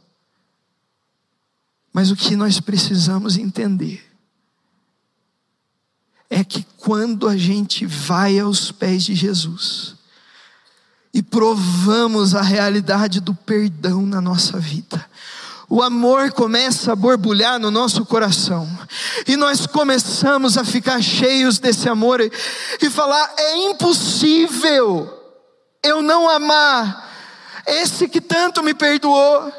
Mas 1.94 2.12
o 2.12 2.16
que 2.16 2.36
nós 2.36 2.60
precisamos 2.60 3.38
entender 3.38 4.04
é 6.30 6.44
que 6.44 6.66
quando 6.78 7.28
a 7.28 7.36
gente 7.36 7.86
vai 7.86 8.40
aos 8.40 8.72
pés 8.72 9.04
de 9.04 9.14
Jesus, 9.14 9.96
e 11.14 11.22
provamos 11.22 12.34
a 12.34 12.42
realidade 12.42 13.20
do 13.20 13.34
perdão 13.34 14.06
na 14.06 14.22
nossa 14.22 14.58
vida. 14.60 15.06
O 15.70 15.82
amor 15.82 16.32
começa 16.32 16.92
a 16.92 16.96
borbulhar 16.96 17.60
no 17.60 17.72
nosso 17.72 18.06
coração, 18.06 18.68
e 19.28 19.38
nós 19.38 19.66
começamos 19.66 20.58
a 20.58 20.66
ficar 20.66 21.02
cheios 21.02 21.60
desse 21.60 21.88
amor 21.88 22.20
e 22.22 22.90
falar: 22.90 23.34
é 23.38 23.70
impossível 23.70 25.18
eu 25.84 26.02
não 26.02 26.30
amar 26.30 27.10
esse 27.66 28.08
que 28.08 28.20
tanto 28.20 28.64
me 28.64 28.74
perdoou. 28.74 29.52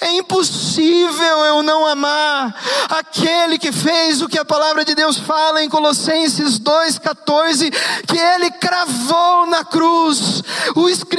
É 0.00 0.12
impossível 0.12 1.44
eu 1.44 1.62
não 1.62 1.86
amar 1.86 2.54
aquele 2.90 3.58
que 3.58 3.72
fez 3.72 4.20
o 4.20 4.28
que 4.28 4.38
a 4.38 4.44
palavra 4.44 4.84
de 4.84 4.94
Deus 4.94 5.16
fala 5.16 5.62
em 5.62 5.68
Colossenses 5.68 6.58
2,14, 6.60 7.70
que 8.06 8.18
ele 8.18 8.50
cravou 8.50 9.46
na 9.46 9.64
cruz 9.64 10.42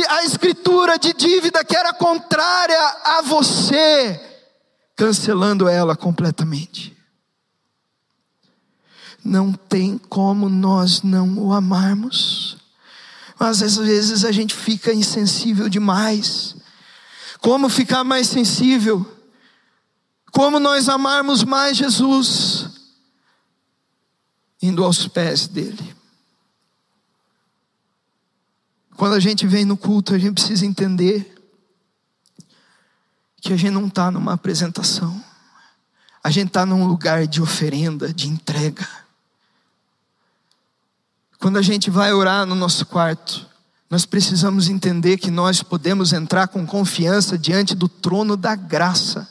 a 0.09 0.23
escritura 0.23 0.99
de 0.99 1.13
dívida 1.13 1.63
que 1.65 1.75
era 1.75 1.91
contrária 1.93 2.79
a 3.03 3.21
você, 3.23 4.21
cancelando 4.95 5.67
ela 5.67 5.95
completamente. 5.95 6.95
Não 9.23 9.51
tem 9.51 9.97
como 9.97 10.47
nós 10.47 11.01
não 11.01 11.37
o 11.39 11.51
amarmos, 11.51 12.57
mas 13.39 13.61
às 13.63 13.75
vezes 13.77 14.23
a 14.23 14.31
gente 14.31 14.53
fica 14.53 14.93
insensível 14.93 15.67
demais 15.67 16.55
como 17.39 17.69
ficar 17.69 18.03
mais 18.03 18.27
sensível? 18.27 19.05
Como 20.31 20.59
nós 20.59 20.89
amarmos 20.89 21.43
mais 21.43 21.77
Jesus? 21.77 22.69
Indo 24.61 24.83
aos 24.83 25.07
pés 25.07 25.47
dele. 25.47 25.95
Quando 28.95 29.13
a 29.13 29.19
gente 29.19 29.45
vem 29.45 29.63
no 29.63 29.77
culto, 29.77 30.13
a 30.13 30.17
gente 30.17 30.33
precisa 30.33 30.65
entender 30.65 31.35
que 33.39 33.53
a 33.53 33.57
gente 33.57 33.71
não 33.71 33.87
está 33.87 34.09
numa 34.11 34.33
apresentação, 34.33 35.23
a 36.23 36.31
gente 36.31 36.47
está 36.47 36.65
num 36.65 36.85
lugar 36.87 37.27
de 37.27 37.41
oferenda, 37.41 38.11
de 38.11 38.27
entrega. 38.27 38.87
Quando 41.39 41.57
a 41.57 41.61
gente 41.61 41.89
vai 41.89 42.11
orar 42.11 42.45
no 42.45 42.55
nosso 42.55 42.85
quarto, 42.85 43.46
nós 43.89 44.05
precisamos 44.05 44.67
entender 44.67 45.17
que 45.17 45.31
nós 45.31 45.63
podemos 45.63 46.11
entrar 46.11 46.47
com 46.47 46.65
confiança 46.65 47.37
diante 47.37 47.73
do 47.73 47.87
trono 47.87 48.35
da 48.35 48.55
graça, 48.55 49.29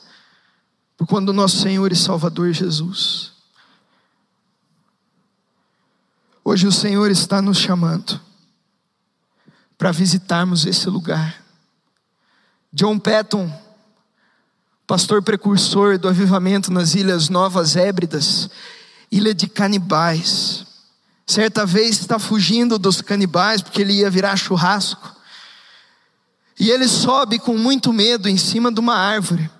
por 0.96 1.06
quando 1.06 1.32
nosso 1.32 1.58
Senhor 1.58 1.92
e 1.92 1.96
Salvador 1.96 2.52
Jesus. 2.52 3.32
Hoje 6.42 6.66
o 6.66 6.72
Senhor 6.72 7.10
está 7.10 7.42
nos 7.42 7.58
chamando 7.58 8.20
para 9.76 9.92
visitarmos 9.92 10.64
esse 10.64 10.88
lugar. 10.88 11.42
John 12.72 12.98
Patton, 12.98 13.52
pastor 14.86 15.22
precursor 15.22 15.98
do 15.98 16.08
avivamento 16.08 16.72
nas 16.72 16.94
Ilhas 16.94 17.28
Novas 17.28 17.76
Hébridas, 17.76 18.48
ilha 19.10 19.34
de 19.34 19.48
canibais, 19.48 20.64
Certa 21.26 21.66
vez 21.66 21.98
está 21.98 22.18
fugindo 22.18 22.78
dos 22.78 23.02
canibais 23.02 23.60
porque 23.60 23.80
ele 23.80 23.94
ia 23.94 24.08
virar 24.08 24.36
churrasco. 24.36 25.14
E 26.58 26.70
ele 26.70 26.88
sobe 26.88 27.38
com 27.38 27.58
muito 27.58 27.92
medo 27.92 28.28
em 28.28 28.36
cima 28.36 28.72
de 28.72 28.78
uma 28.78 28.94
árvore 28.94 29.50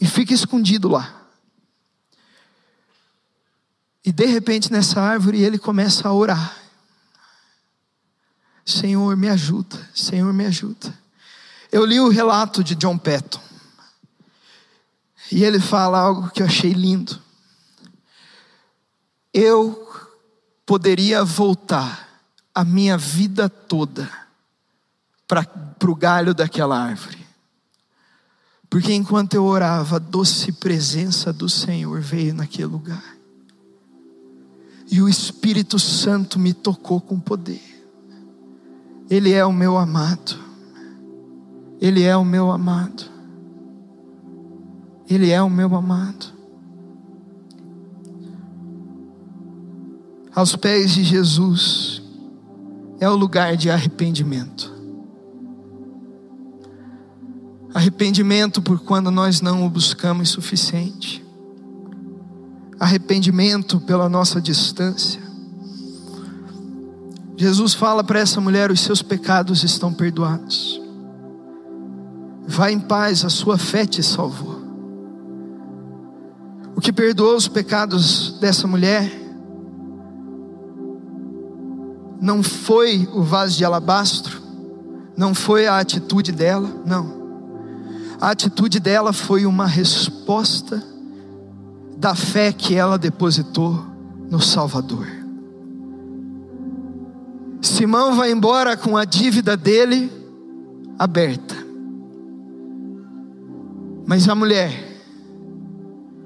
e 0.00 0.06
fica 0.06 0.32
escondido 0.32 0.88
lá. 0.88 1.14
E 4.04 4.10
de 4.10 4.24
repente 4.24 4.72
nessa 4.72 5.00
árvore 5.00 5.42
ele 5.42 5.58
começa 5.58 6.08
a 6.08 6.12
orar. 6.12 6.56
Senhor, 8.64 9.16
me 9.16 9.28
ajuda, 9.28 9.88
Senhor, 9.94 10.32
me 10.32 10.46
ajuda. 10.46 10.98
Eu 11.70 11.84
li 11.84 12.00
o 12.00 12.08
relato 12.08 12.64
de 12.64 12.74
John 12.74 12.96
Patton. 12.96 13.40
E 15.30 15.44
ele 15.44 15.60
fala 15.60 15.98
algo 15.98 16.30
que 16.30 16.42
eu 16.42 16.46
achei 16.46 16.72
lindo. 16.72 17.20
Eu 19.32 19.79
poderia 20.70 21.24
voltar 21.24 22.22
a 22.54 22.64
minha 22.64 22.96
vida 22.96 23.48
toda 23.48 24.08
para 25.26 25.44
o 25.84 25.96
galho 25.96 26.32
daquela 26.32 26.80
árvore. 26.80 27.26
Porque 28.68 28.92
enquanto 28.94 29.34
eu 29.34 29.44
orava, 29.46 29.96
a 29.96 29.98
doce 29.98 30.52
presença 30.52 31.32
do 31.32 31.48
Senhor 31.48 32.00
veio 32.00 32.32
naquele 32.32 32.66
lugar. 32.66 33.16
E 34.88 35.02
o 35.02 35.08
Espírito 35.08 35.76
Santo 35.76 36.38
me 36.38 36.52
tocou 36.54 37.00
com 37.00 37.18
poder. 37.18 37.84
Ele 39.10 39.32
é 39.32 39.44
o 39.44 39.52
meu 39.52 39.76
amado. 39.76 40.38
Ele 41.80 42.04
é 42.04 42.16
o 42.16 42.24
meu 42.24 42.48
amado. 42.48 43.10
Ele 45.08 45.30
é 45.30 45.42
o 45.42 45.50
meu 45.50 45.74
amado. 45.74 46.39
Aos 50.34 50.54
pés 50.54 50.92
de 50.92 51.02
Jesus 51.02 52.02
é 53.00 53.08
o 53.08 53.16
lugar 53.16 53.56
de 53.56 53.68
arrependimento. 53.68 54.72
Arrependimento 57.74 58.62
por 58.62 58.80
quando 58.80 59.10
nós 59.10 59.40
não 59.40 59.66
o 59.66 59.70
buscamos 59.70 60.28
suficiente. 60.28 61.24
Arrependimento 62.78 63.80
pela 63.80 64.08
nossa 64.08 64.40
distância. 64.40 65.20
Jesus 67.36 67.74
fala 67.74 68.04
para 68.04 68.20
essa 68.20 68.40
mulher: 68.40 68.70
os 68.70 68.80
seus 68.80 69.02
pecados 69.02 69.64
estão 69.64 69.92
perdoados. 69.92 70.80
Vá 72.46 72.70
em 72.70 72.78
paz, 72.78 73.24
a 73.24 73.28
sua 73.28 73.58
fé 73.58 73.84
te 73.84 74.02
salvou. 74.02 74.60
O 76.76 76.80
que 76.80 76.92
perdoou 76.92 77.36
os 77.36 77.48
pecados 77.48 78.38
dessa 78.40 78.66
mulher 78.66 79.19
não 82.20 82.42
foi 82.42 83.08
o 83.12 83.22
vaso 83.22 83.56
de 83.56 83.64
alabastro, 83.64 84.42
não 85.16 85.34
foi 85.34 85.66
a 85.66 85.78
atitude 85.78 86.32
dela, 86.32 86.68
não. 86.84 87.18
A 88.20 88.30
atitude 88.30 88.78
dela 88.78 89.12
foi 89.12 89.46
uma 89.46 89.66
resposta 89.66 90.82
da 91.96 92.14
fé 92.14 92.52
que 92.52 92.74
ela 92.74 92.98
depositou 92.98 93.84
no 94.30 94.40
Salvador. 94.40 95.06
Simão 97.62 98.14
vai 98.14 98.30
embora 98.30 98.76
com 98.76 98.96
a 98.96 99.04
dívida 99.04 99.56
dele 99.56 100.10
aberta. 100.98 101.56
Mas 104.06 104.28
a 104.28 104.34
mulher 104.34 104.88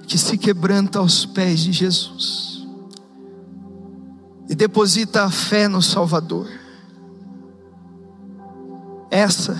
que 0.06 0.18
se 0.18 0.36
quebranta 0.38 0.98
aos 0.98 1.26
pés 1.26 1.60
de 1.60 1.72
Jesus 1.72 2.53
e 4.48 4.54
deposita 4.54 5.24
a 5.24 5.30
fé 5.30 5.68
no 5.68 5.80
Salvador, 5.80 6.48
essa 9.10 9.56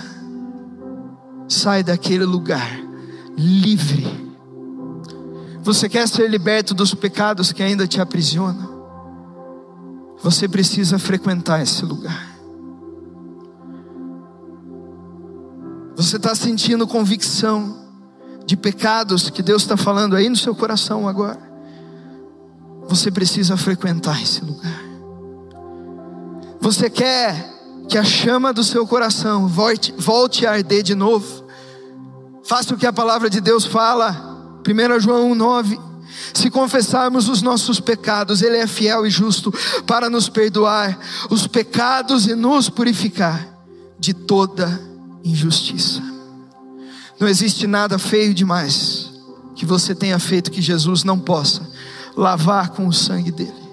sai 1.48 1.82
daquele 1.82 2.24
lugar 2.24 2.68
livre. 3.36 4.34
Você 5.62 5.88
quer 5.88 6.06
ser 6.08 6.28
liberto 6.28 6.74
dos 6.74 6.94
pecados 6.94 7.52
que 7.52 7.62
ainda 7.62 7.86
te 7.86 8.00
aprisionam? 8.00 8.74
Você 10.22 10.48
precisa 10.48 10.98
frequentar 10.98 11.62
esse 11.62 11.84
lugar. 11.84 12.34
Você 15.96 16.16
está 16.16 16.34
sentindo 16.34 16.86
convicção 16.86 17.76
de 18.44 18.56
pecados 18.56 19.30
que 19.30 19.42
Deus 19.42 19.62
está 19.62 19.76
falando 19.76 20.16
aí 20.16 20.28
no 20.28 20.36
seu 20.36 20.54
coração 20.54 21.08
agora? 21.08 21.53
Você 22.88 23.10
precisa 23.10 23.56
frequentar 23.56 24.22
esse 24.22 24.44
lugar. 24.44 24.82
Você 26.60 26.88
quer 26.88 27.52
que 27.88 27.98
a 27.98 28.04
chama 28.04 28.52
do 28.52 28.64
seu 28.64 28.86
coração 28.86 29.46
volte, 29.46 29.92
volte 29.98 30.46
a 30.46 30.52
arder 30.52 30.82
de 30.82 30.94
novo. 30.94 31.44
Faça 32.44 32.74
o 32.74 32.76
que 32.76 32.86
a 32.86 32.92
palavra 32.92 33.28
de 33.28 33.40
Deus 33.40 33.64
fala, 33.64 34.60
1 34.66 35.00
João 35.00 35.30
1,9. 35.34 35.78
Se 36.32 36.50
confessarmos 36.50 37.28
os 37.28 37.42
nossos 37.42 37.80
pecados, 37.80 38.42
Ele 38.42 38.56
é 38.56 38.66
fiel 38.66 39.06
e 39.06 39.10
justo 39.10 39.52
para 39.86 40.08
nos 40.08 40.28
perdoar 40.28 40.98
os 41.30 41.46
pecados 41.46 42.26
e 42.26 42.34
nos 42.34 42.68
purificar 42.68 43.46
de 43.98 44.14
toda 44.14 44.80
injustiça. 45.22 46.02
Não 47.18 47.28
existe 47.28 47.66
nada 47.66 47.98
feio 47.98 48.34
demais 48.34 49.10
que 49.54 49.64
você 49.64 49.94
tenha 49.94 50.18
feito 50.18 50.50
que 50.50 50.60
Jesus 50.60 51.04
não 51.04 51.18
possa 51.18 51.73
lavar 52.16 52.70
com 52.70 52.86
o 52.86 52.92
sangue 52.92 53.30
dele. 53.30 53.63